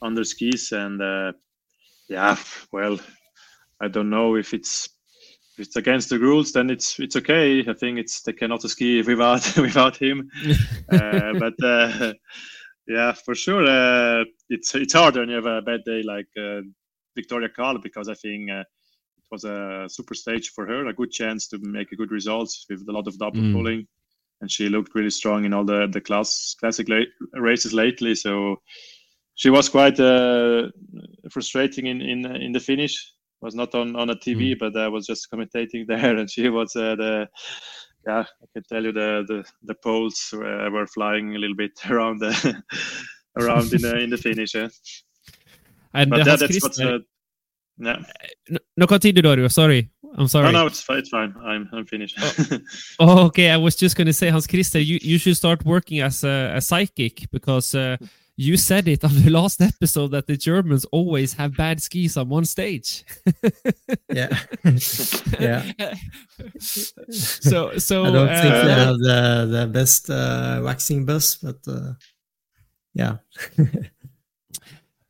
[0.00, 1.32] under skis and uh,
[2.08, 2.36] yeah,
[2.72, 2.98] well,
[3.80, 4.88] I don't know if it's
[5.58, 7.64] if it's against the rules, then it's it's okay.
[7.68, 10.30] I think it's they cannot ski without without him.
[10.92, 12.12] uh, but uh,
[12.86, 16.60] yeah, for sure, uh, it's it's harder when you have a bad day like uh,
[17.16, 21.10] Victoria Carl because I think uh, it was a super stage for her, a good
[21.10, 23.52] chance to make a good results with a lot of double Mm.
[23.52, 23.88] pulling,
[24.40, 28.14] and she looked really strong in all the the class classic la- races lately.
[28.14, 28.62] So
[29.34, 30.68] she was quite uh,
[31.30, 33.12] frustrating in in in the finish.
[33.40, 36.74] Was not on on a TV, but I was just commentating there, and she was
[36.74, 37.28] uh, the
[38.06, 41.72] yeah, I can tell you the the the poles were, were flying a little bit
[41.90, 42.62] around the
[43.38, 44.54] around in the in the finish.
[44.54, 44.68] Yeah.
[45.94, 46.98] And But uh, that, that's what's Christer- uh,
[47.78, 48.02] yeah.
[48.48, 49.48] no, no, continue, Dario.
[49.48, 50.46] Sorry, I'm sorry.
[50.46, 50.98] No, no, it's fine.
[50.98, 51.34] It's fine.
[51.44, 52.18] I'm I'm finished.
[52.98, 53.50] Oh, okay.
[53.50, 56.54] I was just going to say, Hans Christer, you, you should start working as a,
[56.56, 57.96] a psychic because uh,
[58.40, 62.28] you said it on the last episode that the Germans always have bad skis on
[62.28, 63.04] one stage.
[64.10, 64.30] Yeah,
[65.40, 65.62] yeah.
[67.10, 71.58] so, so I don't think they uh, have the the best uh, waxing bus, but
[71.68, 71.92] uh,
[72.94, 73.16] yeah,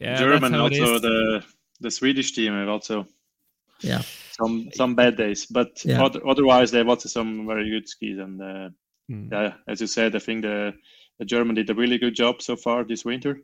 [0.00, 1.44] yeah, German also the
[1.80, 3.06] the Swedish team have also
[3.82, 4.02] yeah,
[4.40, 6.02] some some bad days, but Yeah.
[6.02, 8.18] oth- otherwise they have also some very good skis.
[8.18, 8.70] And uh,
[9.10, 9.32] Mm.
[9.32, 10.74] yeah, as you said, I think the the
[11.24, 13.40] German did a really good job so far this winter,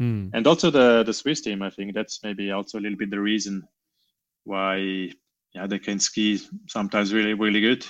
[0.00, 0.30] Mm.
[0.32, 1.60] and also the the Swiss team.
[1.62, 3.66] I think that's maybe also a little bit the reason
[4.44, 5.10] why
[5.54, 7.84] yeah they can ski sometimes really really good.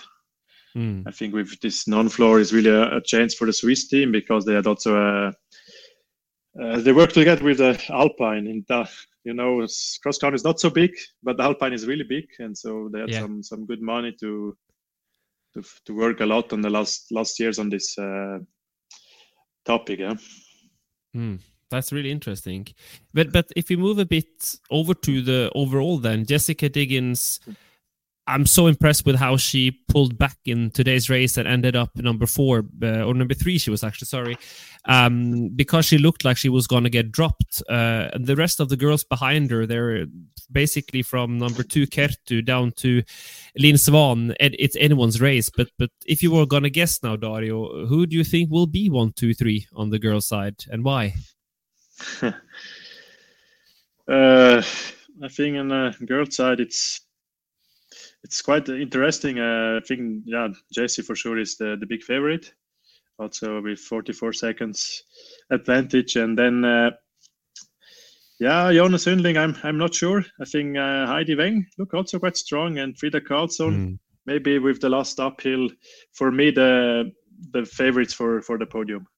[0.76, 1.04] Mm.
[1.06, 4.44] I think with this non-floor is really a, a chance for the Swiss team because
[4.44, 5.32] they had also a,
[6.62, 8.46] uh, they work together with the Alpine.
[8.46, 8.88] In the,
[9.24, 9.66] you know,
[10.02, 13.00] cross country is not so big, but the Alpine is really big, and so they
[13.00, 13.20] had Yeah.
[13.20, 14.56] some some good money to
[15.54, 18.38] to to work a lot on the last last years on this uh,
[19.68, 20.00] topic.
[20.00, 20.16] Yeah.
[21.14, 21.38] Mm.
[21.70, 22.66] That's really interesting.
[23.12, 27.40] But but if we move a bit over to the overall, then Jessica Diggins,
[28.28, 32.26] I'm so impressed with how she pulled back in today's race and ended up number
[32.26, 33.56] four uh, or number three.
[33.56, 34.36] She was actually sorry
[34.84, 37.62] um, because she looked like she was going to get dropped.
[37.70, 40.04] Uh, the rest of the girls behind her, they're
[40.52, 43.02] basically from number two Kerttu down to
[43.56, 44.36] Linn Svahn.
[44.38, 48.14] It's anyone's race, but but if you were going to guess now, Dario, who do
[48.14, 51.14] you think will be one, two, three on the girls' side, and why?
[52.22, 52.32] uh,
[54.06, 57.07] I think on the girls' side, it's
[58.24, 59.38] it's quite interesting.
[59.38, 62.52] Uh, I think yeah, Jessie for sure is the the big favorite,
[63.18, 65.04] also with 44 seconds
[65.50, 66.64] advantage, and then.
[66.64, 66.90] Uh,
[68.40, 70.24] yeah, Jonna Sundling, I'm I'm not sure.
[70.40, 73.98] I think uh, Heidi Weng look also quite strong, and Frida Karlsson mm.
[74.26, 75.68] maybe with the last uphill
[76.12, 77.10] for me the
[77.52, 79.08] the favorites for for the podium,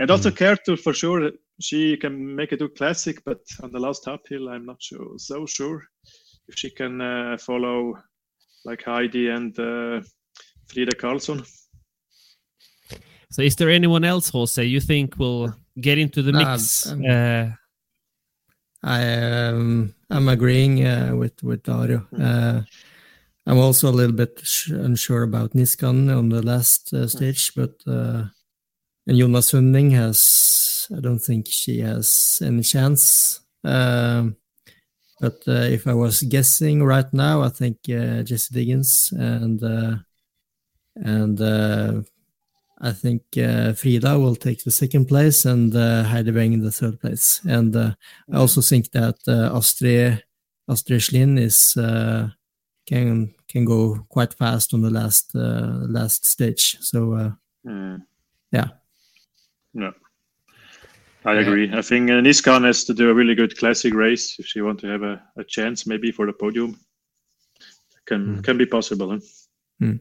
[0.00, 0.36] and also mm.
[0.36, 1.30] Kerttu for sure.
[1.60, 5.46] She can make it do classic, but on the last uphill, I'm not sure so
[5.46, 5.84] sure
[6.48, 7.98] if she can uh, follow
[8.64, 10.00] like Heidi and uh,
[10.66, 11.46] Frida Karlsson.
[13.30, 16.86] So, is there anyone else, Jose, you think will get into the mix?
[16.86, 17.46] Um, uh,
[18.82, 21.98] I um, I'm agreeing uh, with with Dario.
[22.10, 22.22] Hmm.
[22.22, 22.62] Uh,
[23.46, 28.24] I'm also a little bit unsure about Niskan on the last uh, stage, but uh,
[29.06, 33.40] and Jonna Sundling has I don't think she has any chance.
[33.64, 34.36] Um,
[35.20, 39.62] but uh, if I was guessing right now, I think uh, Jessie Diggins and
[40.96, 41.40] and
[42.84, 47.00] I think uh, Frida will take the second place and uh, Heidi Weng the third
[47.00, 47.40] place.
[47.48, 47.94] And uh,
[48.32, 50.22] I also think that uh, Astrid
[50.68, 52.28] Astrid Slind is uh,
[52.86, 56.76] can can go quite fast on the last uh, last stage.
[56.80, 57.32] So
[57.66, 58.02] mm.
[58.50, 58.68] yeah,
[59.72, 59.92] yeah,
[61.26, 61.68] I agree.
[61.68, 61.78] Yeah.
[61.78, 64.80] I think uh, Niskan has to do a really good classic race if she want
[64.80, 66.78] to have a, a chance maybe for the podium.
[68.06, 68.44] Can mm.
[68.44, 69.10] can be possible.
[69.10, 69.18] Huh?
[69.82, 70.00] Mm.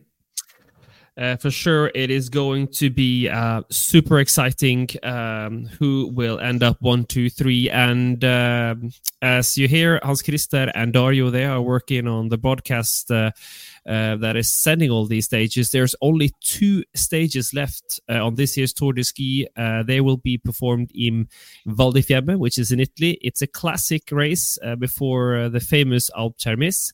[1.16, 4.90] Uh, for sure, it is going to be uh, super exciting.
[5.04, 7.70] Um, who will end up one, two, three?
[7.70, 8.76] And uh,
[9.22, 13.12] as you hear, Hans Christer and Dario, they are working on the broadcast
[13.88, 15.72] uh, uh, that is sending all these stages.
[15.72, 19.48] There's only two stages left uh, on this year's Tour de Ski.
[19.56, 21.28] Uh, they will be performed in
[21.66, 23.18] Val di Fiemme, which is in Italy.
[23.22, 26.92] It's a classic race uh, before uh, the famous Alpe Cermis.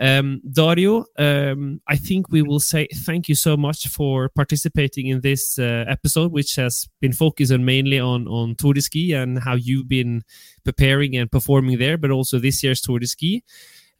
[0.00, 5.20] Um, Dario, um, I think we will say thank you so much for participating in
[5.20, 9.88] this episode, which has been focused mainly on on Tour de Ski and how you've
[9.88, 10.22] been
[10.64, 13.42] preparing and performing there, but also this year's Tour de Ski.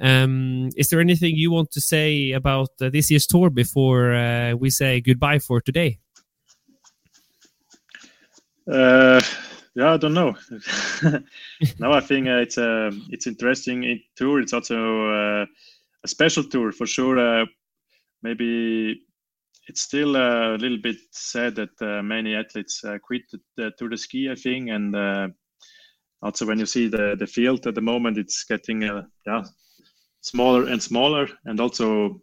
[0.00, 4.54] Um, is there anything you want to say about uh, this year's tour before uh,
[4.54, 5.98] we say goodbye for today?
[8.70, 9.20] Uh,
[9.74, 10.36] yeah, I don't know.
[11.78, 14.40] no, I think uh, it's um, it's interesting tour.
[14.40, 15.46] It's also uh,
[16.04, 17.18] a special tour for sure.
[17.18, 17.46] Uh,
[18.22, 19.00] maybe
[19.66, 23.22] it's still a little bit sad that many athletes quit
[23.56, 24.30] the Tour de Ski.
[24.30, 25.34] I think, and
[26.22, 29.42] also when you see the the field at the moment, it's getting yeah
[30.28, 31.28] smaller and smaller.
[31.44, 32.20] And also,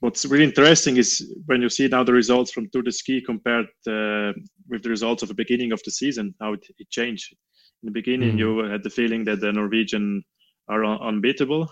[0.00, 3.66] what's really interesting is when you see now the results from Tour de Ski compared
[3.86, 4.32] uh,
[4.68, 7.34] with the results of the beginning of the season, how it, it changed.
[7.82, 8.38] In the beginning, mm.
[8.38, 10.22] you had the feeling that the Norwegian
[10.68, 11.68] are un- unbeatable.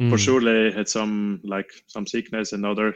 [0.00, 0.10] Mm.
[0.10, 2.94] For sure, they had some like some sickness and other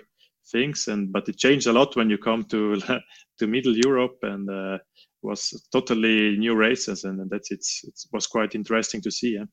[0.50, 2.80] things, and but it changed a lot when you come to
[3.38, 4.48] to Middle Europe and.
[4.50, 4.78] Uh,
[5.22, 9.44] was totally new races and that's it's it was quite interesting to see yeah?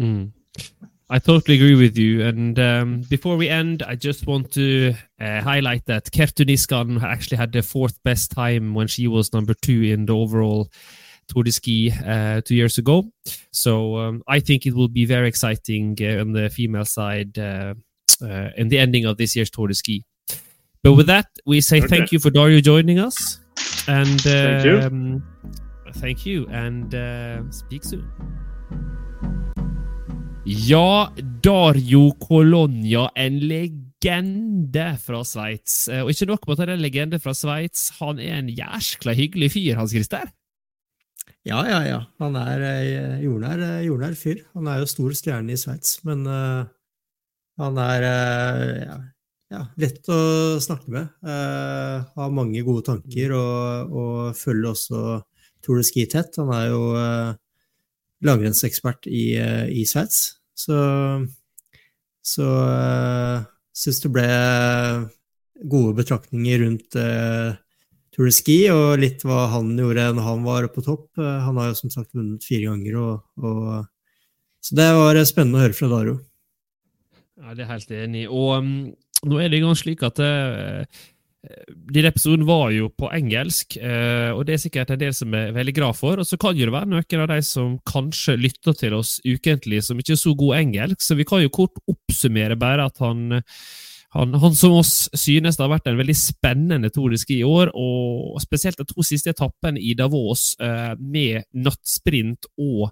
[0.00, 0.32] mm.
[1.12, 2.22] I totally agree with you.
[2.22, 7.36] And um, before we end, I just want to uh, highlight that Kerttu Niskan actually
[7.36, 10.70] had the fourth best time when she was number two in the overall
[11.28, 13.04] Tour de Ski uh, two years ago.
[13.52, 17.74] So um, I think it will be very exciting uh, on the female side uh,
[18.22, 20.04] uh, in the ending of this year's Tour de Ski.
[20.82, 21.88] But with that, we say okay.
[21.88, 23.38] thank you for Dario joining us.
[23.86, 24.80] And thank you.
[24.80, 25.22] Um,
[25.96, 26.46] thank you.
[26.48, 28.10] And uh, speak soon.
[30.44, 35.84] Ja, Dario Colonia, en legende fra Sveits.
[35.86, 38.48] Eh, og ikke nok med at han er en legende fra Sveits, han er en
[38.50, 40.32] jæskla hyggelig fyr, Hans Christer?
[41.46, 42.00] Ja, ja, ja.
[42.18, 44.40] Han er eh, jordnær, eh, jordnær fyr.
[44.58, 46.66] Han er jo stor stjerne i Sveits, men uh,
[47.62, 48.98] han er uh, ja,
[49.54, 50.20] ja, lett å
[50.64, 51.14] snakke med.
[51.22, 55.20] Uh, har mange gode tanker og, og følger også
[55.62, 56.34] Tour de Ski tett.
[56.42, 56.82] Han er jo
[58.26, 60.36] langrennsekspert i, eh, i Sveits.
[60.54, 60.76] Så,
[62.22, 63.42] så uh,
[63.74, 64.28] syns det ble
[65.72, 67.56] gode betraktninger rundt uh,
[68.12, 71.06] Tour de Ski, og litt hva han gjorde når han var på topp.
[71.18, 73.88] Uh, han har jo som sagt vunnet fire ganger, og, og,
[74.62, 76.18] så det var spennende å høre fra Daro.
[77.42, 78.26] Ja, Det er helt enig.
[78.30, 78.74] Og um,
[79.26, 80.84] nå er det engang slik at uh,
[81.42, 85.54] denne episoden var jo på engelsk, uh, og det er sikkert en del som er
[85.56, 86.22] veldig glad for.
[86.22, 89.82] Og så kan jo det være noen av de som kanskje lytter til oss ukentlig,
[89.82, 93.42] som ikke er så god engelsk, så vi kan jo kort oppsummere bare at han
[94.12, 98.40] han, han, som oss synes det har vært en veldig spennende Tour i år, og
[98.44, 102.90] spesielt de to siste etappene i Davos eh, med nattsprint og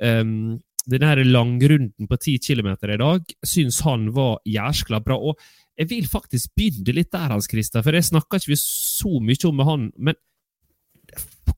[0.00, 0.56] um,
[0.88, 5.18] denne her langrunden på 10 km i dag syns han var jæskla bra.
[5.18, 5.38] og
[5.82, 9.58] Jeg vil faktisk begynne litt der, Hans Christer, for jeg snakker ikke så mye om
[9.58, 9.88] med han.
[9.98, 10.18] Men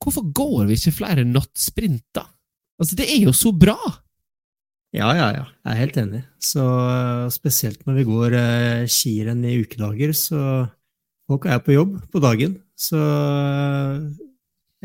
[0.01, 2.25] hvorfor går vi ikke flere nattsprinter?
[2.81, 3.77] Altså, det er jo så bra!
[4.95, 5.45] Ja, ja, ja.
[5.65, 6.21] Jeg er helt enig.
[6.41, 6.65] Så
[7.35, 10.39] spesielt når vi går uh, skirenn i ukedager, så
[11.27, 12.55] folk er på jobb på dagen.
[12.79, 12.99] Så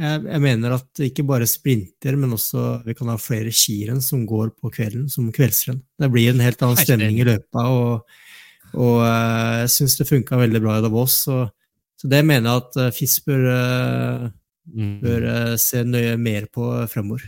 [0.00, 4.26] jeg, jeg, mener at ikke bare sprinter, men også vi kan ha flere skirenn som
[4.28, 5.80] går på kvelden, som kveldsrenn.
[6.00, 8.04] Det blir en helt annen stemning i løpet, og,
[8.76, 11.18] og uh, jeg syns det funka veldig bra i Davos.
[11.26, 11.42] Så,
[11.98, 14.30] så det mener jeg at uh, FIS bør, uh,
[15.02, 15.28] bør
[15.60, 17.26] se nøye mer på fremover.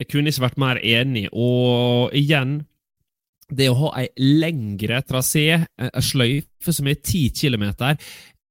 [0.00, 2.62] Jeg kunne ikke vært mer enig, og igjen
[3.52, 4.08] det å ha ei
[4.40, 7.98] lengre trasé, ei sløyfe som er ti kilometer,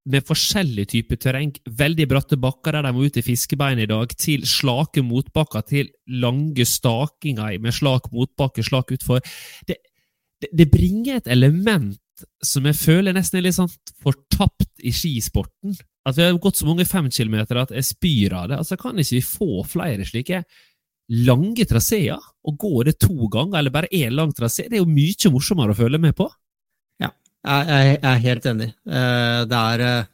[0.10, 1.52] med forskjellig type terreng.
[1.78, 5.92] Veldig bratte bakker der de må ut i fiskebein i dag, til slake motbakker, til
[6.22, 9.22] lange stakinger med slak motbakke, slak utfor.
[9.68, 9.78] Det,
[10.50, 11.98] det, bringer et element
[12.46, 13.72] som jeg føler nesten er litt sånn
[14.02, 15.76] fortapt i skisporten.
[16.08, 18.60] At vi har gått så mange femkilometer at jeg spyr av det.
[18.62, 20.44] Altså, Kan ikke vi få flere slike
[21.28, 22.22] lange traseer?
[22.48, 24.68] Og gå det to ganger, eller bare én lang trasé?
[24.70, 26.30] Det er jo mye morsommere å følge med på.
[27.02, 27.12] Ja,
[27.46, 28.72] Jeg, er helt enig.
[28.86, 30.10] Eh, det er eh,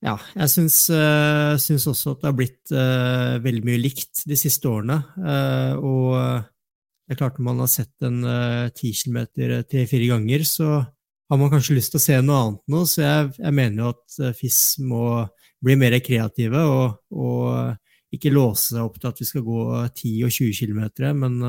[0.00, 2.72] Ja, jeg syns, eh, syns også at det har blitt
[3.44, 5.02] veldig mye likt de siste årene.
[5.82, 6.14] Og
[7.10, 8.20] det er klart, når man har sett en
[8.78, 12.82] ti kilometer tre-fire ganger, så har man kanskje lyst til å se noe annet nå.
[12.86, 15.02] Så jeg, jeg mener jo at FIS må
[15.58, 20.14] bli mer kreative og, og ikke låse seg opp til at vi skal gå 10
[20.28, 21.42] og 20 km, men,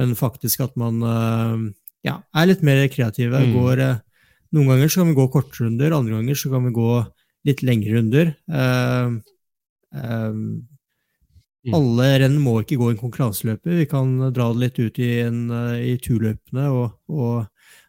[0.00, 1.04] men faktisk at man
[2.06, 3.42] ja, er litt mer kreative.
[3.42, 3.54] Mm.
[3.56, 4.00] Går, eh,
[4.56, 6.92] noen ganger så kan vi gå kortrunder, andre ganger så kan vi gå
[7.48, 8.32] litt lengre runder.
[8.50, 9.18] Uh,
[9.94, 10.56] uh, mm.
[11.76, 13.76] Alle renn må ikke gå en konkurranseløper.
[13.82, 15.42] Vi kan dra det litt ut i, en,
[15.82, 17.46] i turløpene, og, og,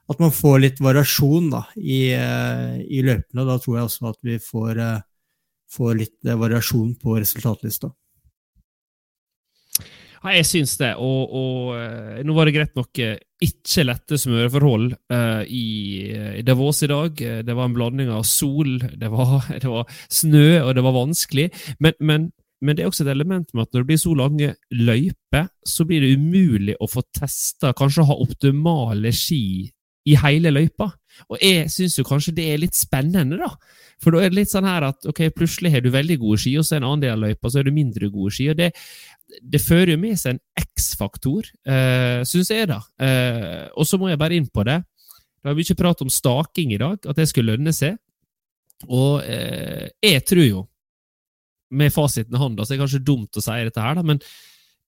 [0.09, 3.45] at man får litt variasjon da, i, i, løpene.
[3.45, 4.81] Da tror jeg også at vi får,
[5.69, 7.91] får litt variasjon på resultatlista.
[10.19, 10.91] Ja, jeg syns det.
[10.99, 16.43] Og, og, eh, nå var det greit nok eh, ikke lette smøreforhold uh, i, i,
[16.43, 17.21] Davos i dag.
[17.47, 21.47] Det var en blanding av sol, det var, det var snø, og det var vanskelig.
[21.79, 22.27] Men, men,
[22.61, 25.85] men, det er også et element med at når det blir så lange løyper, så
[25.87, 29.69] blir det umulig å få testa, kanskje ha optimale ski
[30.09, 30.89] i hele løypa.
[31.29, 33.51] Og jeg syns jo kanskje det er litt spennende, da.
[33.99, 36.53] For da er det litt sånn her at ok, plutselig har du veldig gode ski,
[36.59, 38.51] og så er en annen del av løypa så er du mindre gode ski.
[38.53, 38.71] og det
[39.29, 42.79] det fører jo med seg en X-faktor, uh, syns jeg, da.
[43.01, 44.79] Uh, og så må jeg bare inn på det.
[45.39, 47.99] Det har mye prat om staking i dag, at det skulle lønne seg.
[48.87, 50.63] Og uh, jeg tror jo,
[51.69, 54.21] med fasiten i hånda, så er det kanskje dumt å si dette her, da, men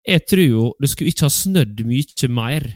[0.07, 2.67] jeg tror jo det skulle ikke ha snødd mye mer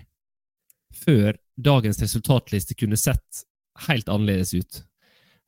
[0.95, 3.45] før dagens resultatliste kunne sett
[3.87, 4.83] helt annerledes ut.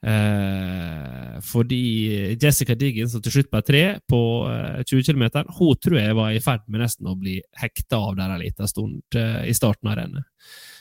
[0.05, 5.25] Eh, fordi Jessica Diggins, som til slutt ble tre på eh, 20 km,
[5.57, 8.69] hun tror jeg var i ferd med nesten å bli hekta av der en liten
[8.69, 10.27] stund eh, i starten av rennet.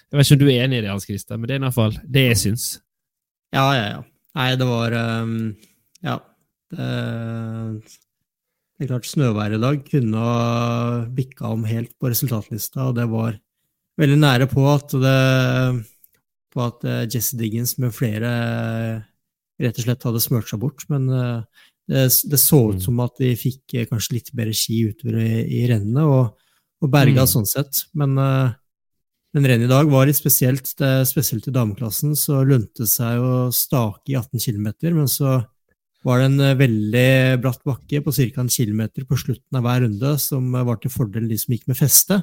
[0.07, 1.67] Jeg vet ikke om du er enig i det, Hans Christer, men det er i
[1.67, 2.69] hvert fall det jeg syns.
[3.55, 4.05] Ja, ja, ja.
[4.37, 5.37] Nei, det var um,
[6.05, 6.21] Ja.
[6.73, 6.87] Det,
[8.77, 13.07] det er klart, snøværet i dag kunne ha bikka om helt på resultatlista, og det
[13.09, 13.39] var
[14.01, 15.21] veldig nære på at det
[16.57, 19.07] på at uh, Jesse Diggins med flere uh,
[19.63, 20.85] rett og slett hadde smurt seg bort.
[20.93, 22.85] Men det, det, så ut mm.
[22.85, 26.51] som at de fikk kanskje litt bedre ski utover i, i rennene, og,
[26.85, 27.31] og berga mm.
[27.31, 27.87] sånn sett.
[27.97, 30.69] Men, men rennet i dag var litt spesielt.
[30.77, 35.39] Det, spesielt i dameklassen så lønte det seg å stake i 18 km, men så
[36.07, 37.09] var det en veldig
[37.43, 38.43] bratt bakke på ca.
[38.43, 41.79] en kilometer på slutten av hver runde som var til fordel de som gikk med
[41.81, 42.21] feste.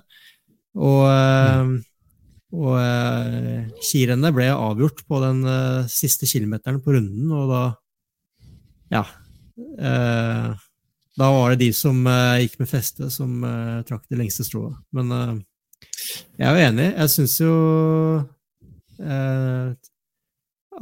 [0.73, 1.73] Og mm.
[2.53, 7.63] Og eh, skirennet ble avgjort på den eh, siste kilometeren på runden, og da
[8.93, 9.01] Ja.
[9.57, 10.53] Eh,
[11.17, 14.77] da var det de som eh, gikk med feste, som eh, trakk det lengste strået.
[14.93, 15.33] Men eh,
[16.37, 16.87] jeg er jo enig.
[16.91, 17.55] Jeg syns jo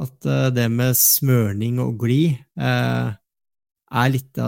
[0.00, 4.38] at det med smørning og glid er litt,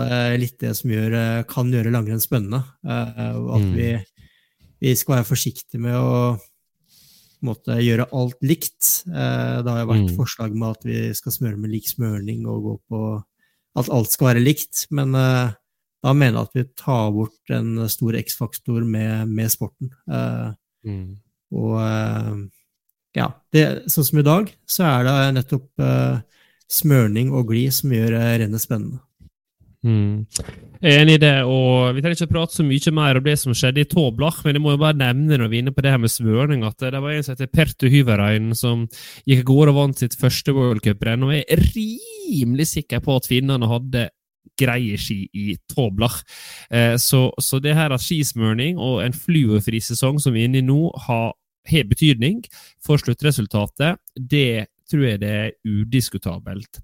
[0.40, 2.62] litt, det som gjør, kan gjøre langrenn spennende.
[2.86, 3.74] at mm.
[3.76, 3.90] vi,
[4.80, 6.36] vi skal være forsiktige med å
[7.44, 9.04] måte gjøre alt likt.
[9.08, 10.16] Eh, det har jo vært Mm.
[10.16, 13.02] forslag med at vi skal smøre med lik smørning og gå på
[13.76, 15.52] at alt skal være likt, men eh,
[16.04, 19.90] da mener jeg at vi tar bort en stor X-faktor med, med sporten.
[20.08, 20.52] Eh,
[20.84, 21.16] Mm.
[21.50, 22.34] og eh,
[23.14, 26.22] ja, det, sånn som i dag, så er det nettopp eh,
[26.70, 29.02] smørning og glid som gjør eh, rennet spennende.
[29.84, 30.24] Mm.
[30.84, 33.84] Enig i det, og vi trenger ikke prate så mye mer om det som skjedde
[33.84, 36.00] i Toblach, men jeg må jo bare nevne når vi er inne på det her
[36.00, 38.86] med svørning, at det var en som heter Pertu Hyverein, som
[39.28, 43.16] gikk av gårde og vant sitt første World Cup-renn, og jeg er rimelig sikker på
[43.20, 44.08] at finnene hadde
[44.60, 46.20] greie ski i Toblach.
[46.70, 50.62] Eh, så, så det her at skismørning og en fluorfri sesong som vi er inne
[50.62, 51.32] i nå, har,
[51.70, 52.42] har betydning
[52.84, 56.80] for sluttresultatet, det tror jeg det er udiskutabelt.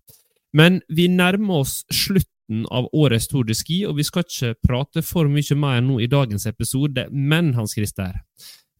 [0.57, 5.05] Men vi nærmer oss slutten av årets Tour de Ski, og vi skal ikke prate
[5.07, 7.07] for mye mer nå i dagens episode.
[7.11, 8.17] Men Hans Christer,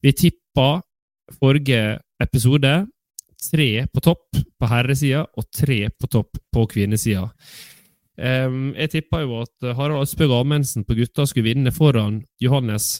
[0.03, 0.81] vi tippa
[1.39, 2.73] forrige episode
[3.41, 7.29] tre på topp på herresida og tre på topp på kvinnesida.
[8.21, 12.99] Um, jeg tippa jo at Harald Østbø Amundsen på gutta skulle vinne foran Johannes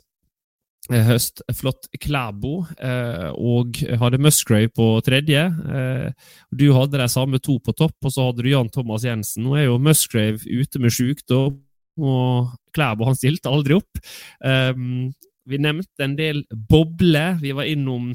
[0.91, 5.47] Høst Flott Klæbo, eh, og hadde Musgrave på tredje.
[5.47, 9.47] Eh, du hadde de samme to på topp, og så hadde du Jan Thomas Jensen.
[9.47, 11.61] Nå er jo Musgrave ute med sykdom,
[12.01, 14.01] og Klæbo han stilte aldri opp.
[14.43, 15.11] Um,
[15.51, 17.39] vi nevnte en del bobler.
[17.43, 18.13] Vi var innom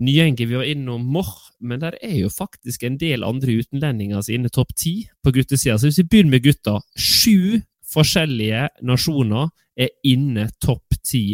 [0.00, 4.48] Nyengi, vi var innom Moch, men der er jo faktisk en del andre utenlendinger sine
[4.48, 5.76] topp ti på guttesida.
[5.76, 7.60] Så hvis vi begynner med gutta Sju
[7.90, 11.24] forskjellige nasjoner er inne topp ti.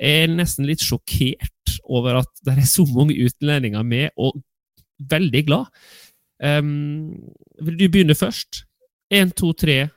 [0.00, 4.40] Jeg er nesten litt sjokkert over at det er så mange utlendinger med, og
[5.10, 5.70] veldig glad.
[6.40, 7.16] Um,
[7.60, 8.64] vil du begynne først?
[9.12, 9.88] Én, to, tre.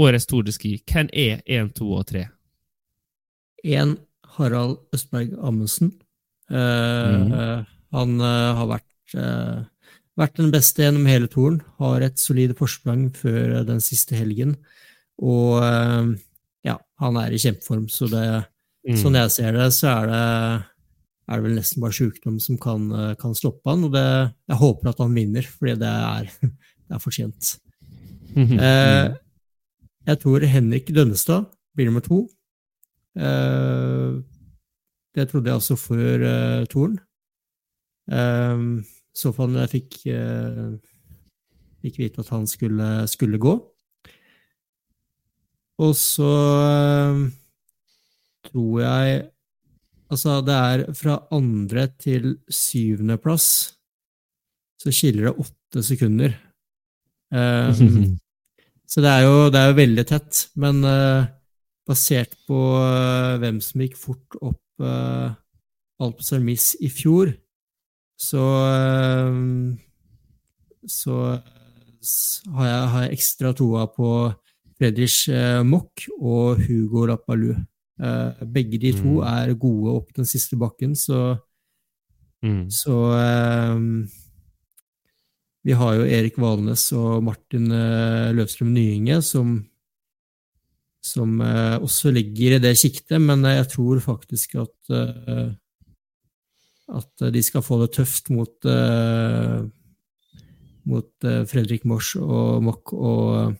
[0.00, 0.78] Årets Tour de Ski.
[0.88, 2.26] Hvem er én, to og tre?
[3.64, 3.96] En
[4.36, 5.92] Harald Østberg Amundsen.
[6.50, 7.66] Uh, mm.
[7.94, 13.06] Han uh, har vært, uh, vært den beste gjennom hele turen, har et solid forsprang
[13.16, 14.56] før den siste helgen.
[15.22, 16.08] Og eh,
[16.66, 18.26] ja, han er i kjempeform, så det,
[18.84, 18.98] Mm.
[19.00, 20.64] sånn jeg ser det, så er det,
[21.32, 24.02] er det vel nesten bare sykdom som kan, eh, kan stoppe han, og det,
[24.50, 26.28] jeg håper at han vinner, fordi det er,
[26.84, 27.54] det er fortjent.
[28.36, 28.58] Mhm.
[28.60, 29.14] Eh,
[30.04, 32.28] jeg tror Henrik Dønnestad blir nummer to.
[33.16, 34.20] Eh,
[35.16, 36.98] det trodde jeg altså før eh, Toren.
[38.12, 38.66] Eh,
[39.16, 39.96] så fall når jeg fikk,
[41.80, 43.54] fikk vite at han skulle, skulle gå.
[45.82, 47.22] Og så eh,
[48.50, 49.22] tror jeg
[50.12, 53.46] Altså, det er fra andre til syvendeplass
[54.78, 56.34] så skiller det åtte sekunder.
[57.32, 58.18] Um,
[58.90, 61.24] så det er, jo, det er jo veldig tett, men uh,
[61.88, 65.32] basert på uh, hvem som gikk fort opp uh,
[66.04, 67.32] Alpes Armis i fjor,
[68.20, 69.32] så uh,
[70.84, 71.18] så
[72.54, 74.08] har jeg, har jeg ekstra troa på
[74.84, 77.56] Friedrich uh, Mock og Hugo Lapalou.
[77.94, 79.22] Eh, begge de to Mm.
[79.22, 81.38] er gode opp den siste bakken, så
[82.42, 82.68] Mm.
[82.68, 82.90] så
[83.72, 84.08] um,
[85.64, 89.64] vi har jo Erik Valnes og Martin eh, Løvstrøm Nyinge som,
[91.00, 95.54] som eh, også ligger i det siktet, men jeg tror faktisk at eh,
[96.88, 99.62] at de skal få det tøft mot, eh,
[100.84, 103.54] mot eh, Fredrik Mors og Mock og,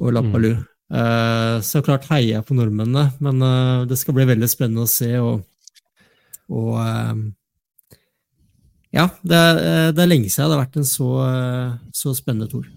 [0.00, 0.56] og Lapalou.
[0.86, 4.90] Eh, så klart heier jeg på nordmennene, men eh, det skal bli veldig spennende å
[4.90, 5.10] se.
[5.18, 5.42] og,
[6.52, 7.24] og eh,
[8.96, 11.08] ja, det er, det er lenge siden det har vært en så,
[11.92, 12.68] så spennende tur.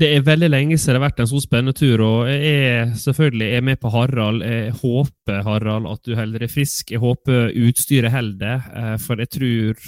[0.00, 2.94] Det er veldig lenge siden det har vært en så spennende tur, og jeg er
[3.02, 4.46] selvfølgelig er med på Harald.
[4.46, 6.94] Jeg håper, Harald, at du holder deg frisk.
[6.94, 9.84] Jeg håper utstyret holder, deg, for jeg tror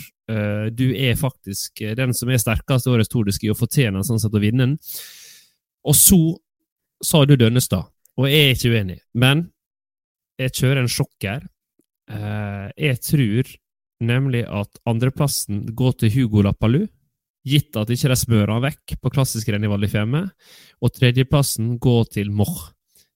[0.72, 4.20] du er faktisk den som er sterkest i årets Tour de Ski og fortjener sånn
[4.20, 4.76] sett å vinne den.
[5.88, 6.20] Og så
[7.02, 9.48] sa du Dønnestad, og jeg er ikke uenig, men
[10.40, 11.46] jeg kjører en sjokker.
[12.10, 13.50] Eh, Jeg tror
[14.02, 16.86] nemlig at andreplassen går til Hugo Lappalu,
[17.46, 20.28] gitt at ikke de smører han vekk på klassisk renn i Fiemme,
[20.82, 22.70] og tredjeplassen går til Moch,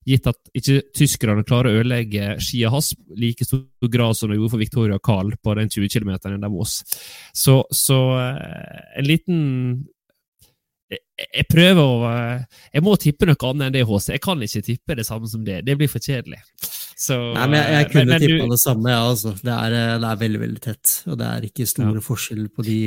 [0.06, 4.54] gitt at ikke tyskerne klarer å ødelegge skia hans like stor grad som de gjorde
[4.54, 6.82] for Victoria Carl på den 20 km i Davos.
[7.34, 9.40] Så, så eh, en liten
[11.16, 12.42] jeg, prøver å eh,
[12.74, 14.08] Jeg må tippe noe annet enn det, HC.
[14.14, 15.62] Jeg kan ikke tippe det samme som det.
[15.66, 16.40] Det blir for kjedelig.
[16.96, 19.32] Så, Nei, men jeg, jeg eh, kunne men men tippa det samme, ja, altså.
[19.40, 22.66] Det er, eh, det er veldig, veldig tett, og det er ikke store forskjeller på
[22.66, 22.78] de,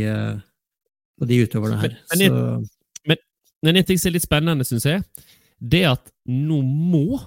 [1.19, 1.97] på de utøverne her.
[2.15, 2.67] Men-
[3.07, 3.17] men Så
[3.65, 5.03] Men en ting som er litt spennende, syns jeg,
[5.59, 7.19] det er at nå må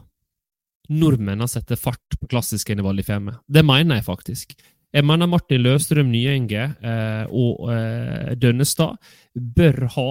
[0.92, 4.54] nordmennene sette fart på klassiske i Val di Det mener jeg faktisk.
[4.92, 8.96] Jeg mener Martin Løstrøm Nyenge eh, og eh, Dønnestad
[9.34, 10.08] bør ha,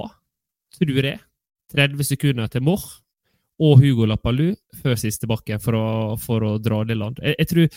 [0.82, 1.22] tror jeg,
[1.72, 2.88] 30 sekunder til Moch
[3.62, 4.52] og Hugo Lappalu
[4.82, 5.88] før siste bakke for å,
[6.20, 7.22] for å dra det land.
[7.24, 7.68] Jeg, jeg tror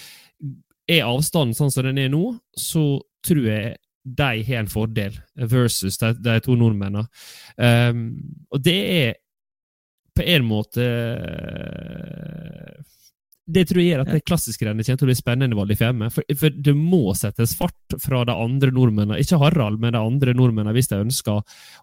[0.84, 5.14] Er avstanden sånn som den er nå, så tror jeg de har en fordel
[5.48, 7.07] versus de, de to nordmennene.
[7.57, 8.02] Um,
[8.52, 9.14] og det er
[10.14, 10.84] på en måte
[13.45, 15.76] det tror jeg gjør at det klassiske rennet kommer til å bli spennende valg i
[15.76, 16.09] Femme.
[16.12, 20.34] For, for, det må settes fart fra de andre nordmennene, ikke Harald, men de andre
[20.36, 21.42] nordmennene, hvis de ønsker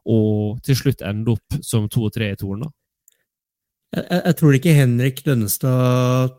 [0.09, 0.20] å
[0.66, 2.72] til slutt ende opp som to og tre i torna.
[3.93, 6.38] Jeg, jeg, tror ikke Henrik Lønnestad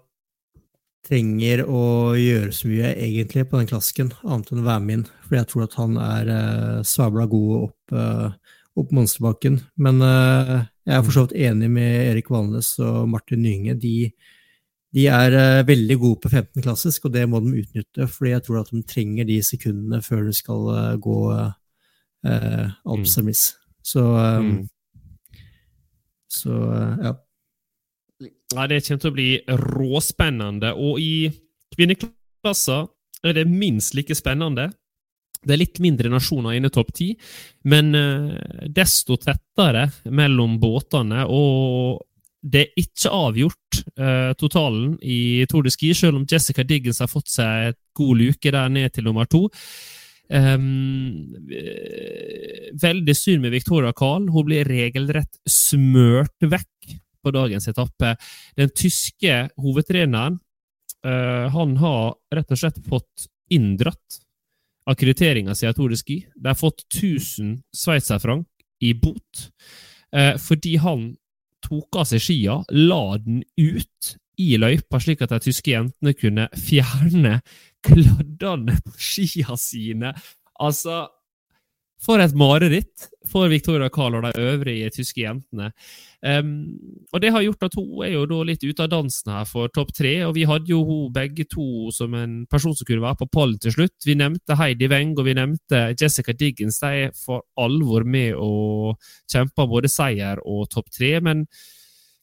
[1.06, 1.84] trenger å
[2.18, 5.06] gjøre så mye egentlig på den klasken, annet enn å være med inn.
[5.26, 9.60] For jeg tror at han er eh, sabla god opp, eh, opp monsterbakken.
[9.82, 10.54] Men eh,
[10.88, 13.76] jeg er for så vidt enig med Erik Valnes og Martin Nynge.
[13.78, 14.10] De,
[14.92, 18.06] de er uh, veldig gode på 15 klassisk, og det må de utnytte.
[18.08, 21.52] fordi jeg tror at de trenger de sekundene før de skal uh, gå uh,
[22.22, 23.32] Alps mm.
[23.82, 25.38] Så, um, mm.
[26.30, 26.58] så
[27.02, 27.14] ja.
[28.54, 30.74] Ja, Det kommer til å bli råspennende.
[30.76, 31.32] Og i
[31.74, 32.86] kvinneklasser
[33.24, 34.68] er det minst like spennende.
[35.42, 37.08] Det er litt mindre nasjoner inne i topp ti,
[37.66, 37.90] men
[38.70, 41.24] desto tettere mellom båtene.
[41.26, 41.98] Og
[42.42, 47.10] det er ikke avgjort uh, totalen i Tour de Ski, selv om Jessica Diggins har
[47.10, 49.44] fått seg et god luke der ned til nummer to.
[50.32, 51.36] Um,
[52.82, 54.26] veldig synd med Victoria Kahl.
[54.32, 58.16] Hun blir regelrett smørt vekk på dagens etappe.
[58.58, 60.40] Den tyske hovedtreneren
[61.06, 64.22] uh, han har rett og slett fått inndratt
[64.90, 66.24] akkrediteringa si av Tour de Ski.
[66.34, 68.48] De har fått 1000 sveitserfrank
[68.82, 69.46] i bot
[70.42, 71.04] fordi han
[71.62, 76.48] tok av seg skia, la den ut i løypa, slik at de tyske jentene kunne
[76.58, 77.38] fjerne
[77.86, 80.14] kladdene på skia sine.
[80.62, 81.04] Altså
[82.02, 85.70] For et mareritt for Victoria Carl og de øvrige tyske jentene.
[86.22, 86.74] Um,
[87.12, 89.70] og det har gjort at hun er jo da litt ute av dansen her for
[89.74, 93.20] topp tre, og vi hadde jo hun begge to som en person som kunne være
[93.22, 93.94] på pallen til slutt.
[94.06, 96.80] Vi nevnte Heidi Weng og vi nevnte Jessica Diggins.
[96.82, 98.94] De er for alvor med å
[99.30, 101.14] kjempe både seier og topp tre.
[101.22, 101.46] Men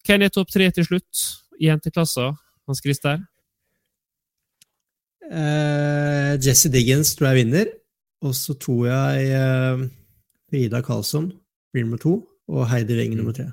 [0.08, 1.26] hvem er topp tre til slutt
[1.60, 2.34] i jenteklassa,
[2.68, 3.24] Hans Christer?
[5.30, 7.80] Uh, Jesse Diggins tror jeg vinner.
[8.22, 9.88] Og så tror jeg uh,
[10.50, 11.32] Frida Karlsson
[11.72, 13.52] blir nummer to, og Heidi Weng nummer tre.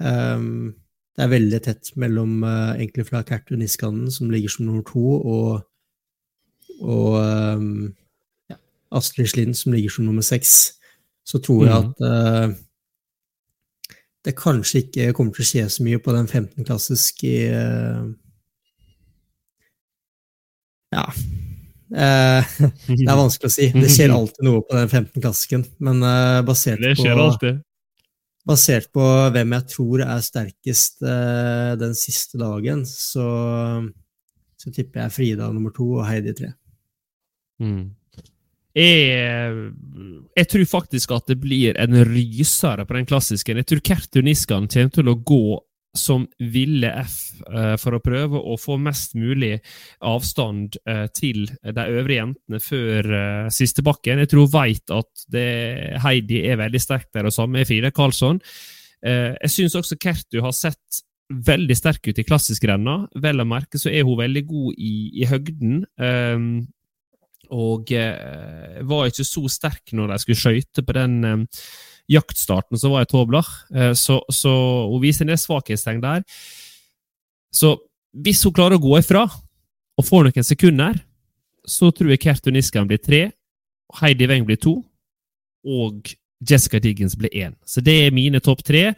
[0.00, 0.74] Um,
[1.14, 5.04] det er veldig tett mellom uh, egentlig fra Kertu Niskanen, som ligger som nummer to,
[5.20, 5.62] og,
[6.80, 7.16] og
[7.56, 7.94] um,
[8.50, 8.58] ja,
[8.90, 10.74] Astrid Slind, som ligger som nummer seks.
[11.24, 11.88] Så tror jeg mm.
[11.88, 12.56] at uh,
[14.24, 18.12] det kanskje ikke kommer til å skje så mye på den 15-klassiske uh,
[20.94, 21.08] Ja.
[21.94, 22.42] Uh,
[22.90, 23.68] det er vanskelig å si.
[23.74, 26.02] Det skjer alltid noe på den 15-klassiken, men
[26.48, 27.62] basert på Det skjer alltid
[28.44, 33.26] basert på hvem jeg tror er sterkest uh, den siste dagen, så,
[34.60, 36.52] så, tipper jeg Frida nummer to og Heidi tre.
[37.62, 37.94] Mm.
[38.74, 39.58] Jeg,
[40.34, 43.54] jeg, tror faktisk at det blir en rysere på den klassiske.
[43.54, 45.44] Jeg tror Kertu Niskan kommer til å gå
[45.94, 47.16] som ville F
[47.46, 49.54] uh, for å prøve å få mest mulig
[50.04, 54.22] avstand uh, til de øvrige jentene før uh, siste bakken.
[54.24, 55.48] Jeg tror hun vet at det,
[56.02, 58.42] Heidi er veldig sterk der, og samme er Frida Karlsson.
[59.04, 63.04] jeg syns også Kertu har sett veldig sterk ut i klassiskrenna.
[63.20, 65.82] Vel å merke så er hun veldig god i, i høgden.
[66.00, 66.66] Um,
[67.52, 67.90] og
[68.88, 71.44] var ikke så sterk når de skulle skøyte på den
[72.10, 74.52] jaktstarten så var jeg Tobler, eh, så, så
[74.90, 76.24] hun viser del svakhetstegn der.
[77.54, 77.76] Så
[78.14, 80.98] hvis hun klarer å gå ifra og får noen sekunder,
[81.64, 83.22] så tror jeg Kertu Niskan blir tre,
[84.00, 84.78] Heidi Weng blir to,
[85.64, 86.12] og
[86.44, 87.54] Jessica Diggins blir én.
[87.64, 88.90] Så det er mine topp tre.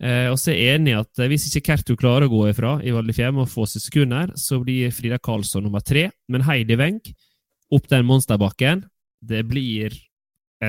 [0.00, 2.78] Eh, og så er jeg enig i at hvis ikke Kertu klarer å gå ifra
[2.82, 6.08] i Val og få seg sekunder, så blir Frida Karlsson nummer tre.
[6.28, 7.00] Men Heidi Weng
[7.74, 8.84] opp den monsterbakken,
[9.20, 9.94] det blir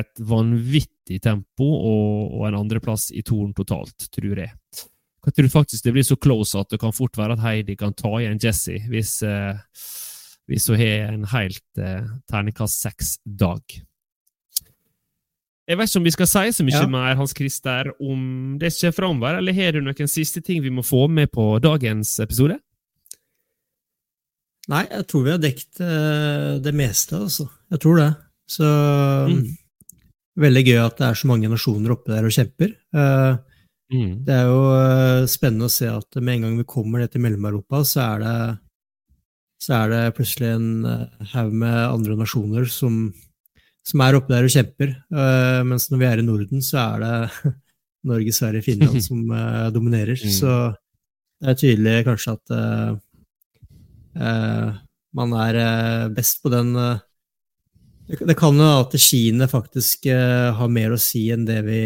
[0.01, 4.53] et vanvittig tempo og, og en andreplass i toren totalt, tror jeg.
[5.25, 7.95] Jeg tror faktisk det blir så close at det kan fort være at Heidi kan
[7.97, 9.57] ta igjen Jesse hvis, eh,
[10.45, 13.81] hvis hun har en helt eh, terningkast seks-dag.
[15.65, 16.89] Jeg vet ikke om vi skal si så mye ja.
[16.93, 20.69] mer Hans Christer, om det som kommer framover, eller har du noen siste ting vi
[20.69, 22.59] må få med på dagens episode?
[24.69, 27.47] Nei, jeg tror vi har dekt uh, det meste, altså.
[27.73, 28.11] Jeg tror det.
[28.49, 28.69] Så
[29.31, 29.41] mm.
[30.35, 32.73] Veldig gøy at det er så mange nasjoner oppe der og kjemper.
[32.95, 33.37] Uh,
[33.93, 34.13] Mm.
[34.25, 37.21] Det er jo eh, spennende å se at med en gang vi kommer ned til
[37.21, 38.37] Mellom-Europa, så er det
[39.61, 42.97] så er det plutselig en eh, haug med andre nasjoner som,
[43.85, 44.95] som er oppe der og kjemper.
[44.95, 47.53] Eh, mens når vi er i Norden, så er det
[48.09, 50.17] Norge, Sverige, Finland som eh, dominerer.
[50.17, 50.33] Mm.
[50.33, 50.55] Så
[51.41, 52.91] det er tydelig kanskje at uh,
[54.17, 54.77] uh,
[55.15, 57.01] man er eh, best på den eh,
[58.07, 61.81] det, kan jo at skiene faktisk eh, har mer å si enn det vi,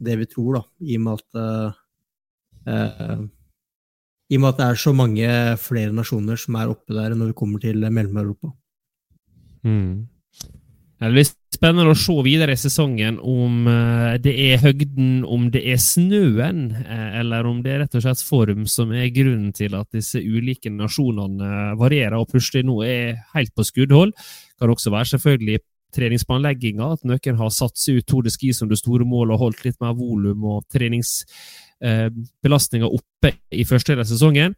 [0.00, 1.80] det vi tror, da, i og med at eh,
[2.72, 3.24] eh,
[4.32, 5.30] i og med at det er så mange
[5.60, 8.54] flere nasjoner som er oppe der når vi kommer til Mellom-Europa.
[9.64, 10.08] Mm.
[11.04, 15.62] har blir spennende å se videre i sesongen om eh, det er høgden, om det
[15.72, 19.72] er snøen, eh, eller om det er rett og slett form som er grunnen til
[19.78, 23.02] at disse ulike nasjonene varierer og plutselig nå er
[23.34, 24.10] helt på skuddhold.
[24.60, 25.58] Kan også være selvfølgelig
[25.94, 29.42] treningsplanlegginga, at noen har satt seg ut Tour de Ski som det store målet og
[29.46, 34.50] holdt litt mer volum og treningsbelastninga oppe i første del av sesongen.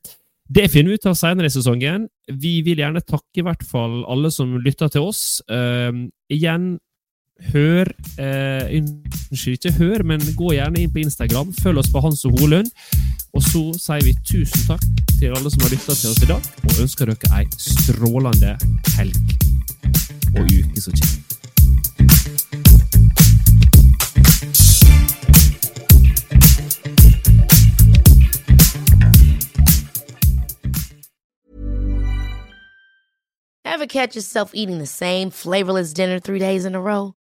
[0.47, 2.05] Det finner vi ut av senere i sesongen.
[2.31, 5.43] Vi vil gjerne takke i hvert fall alle som lytter til oss.
[5.51, 6.77] Uh, igjen,
[7.53, 11.53] hør eh, Unnskyld, ikke hør, men gå gjerne inn på Instagram.
[11.63, 12.71] Følg oss på Hans og Holund.
[13.37, 14.85] Og så sier vi tusen takk
[15.19, 18.57] til alle som har lytta til oss i dag, og ønsker dere ei strålende
[18.97, 19.17] helg
[20.37, 21.25] og uke som kommer.
[33.65, 37.13] Ever catch yourself eating the same flavorless dinner three days in a row?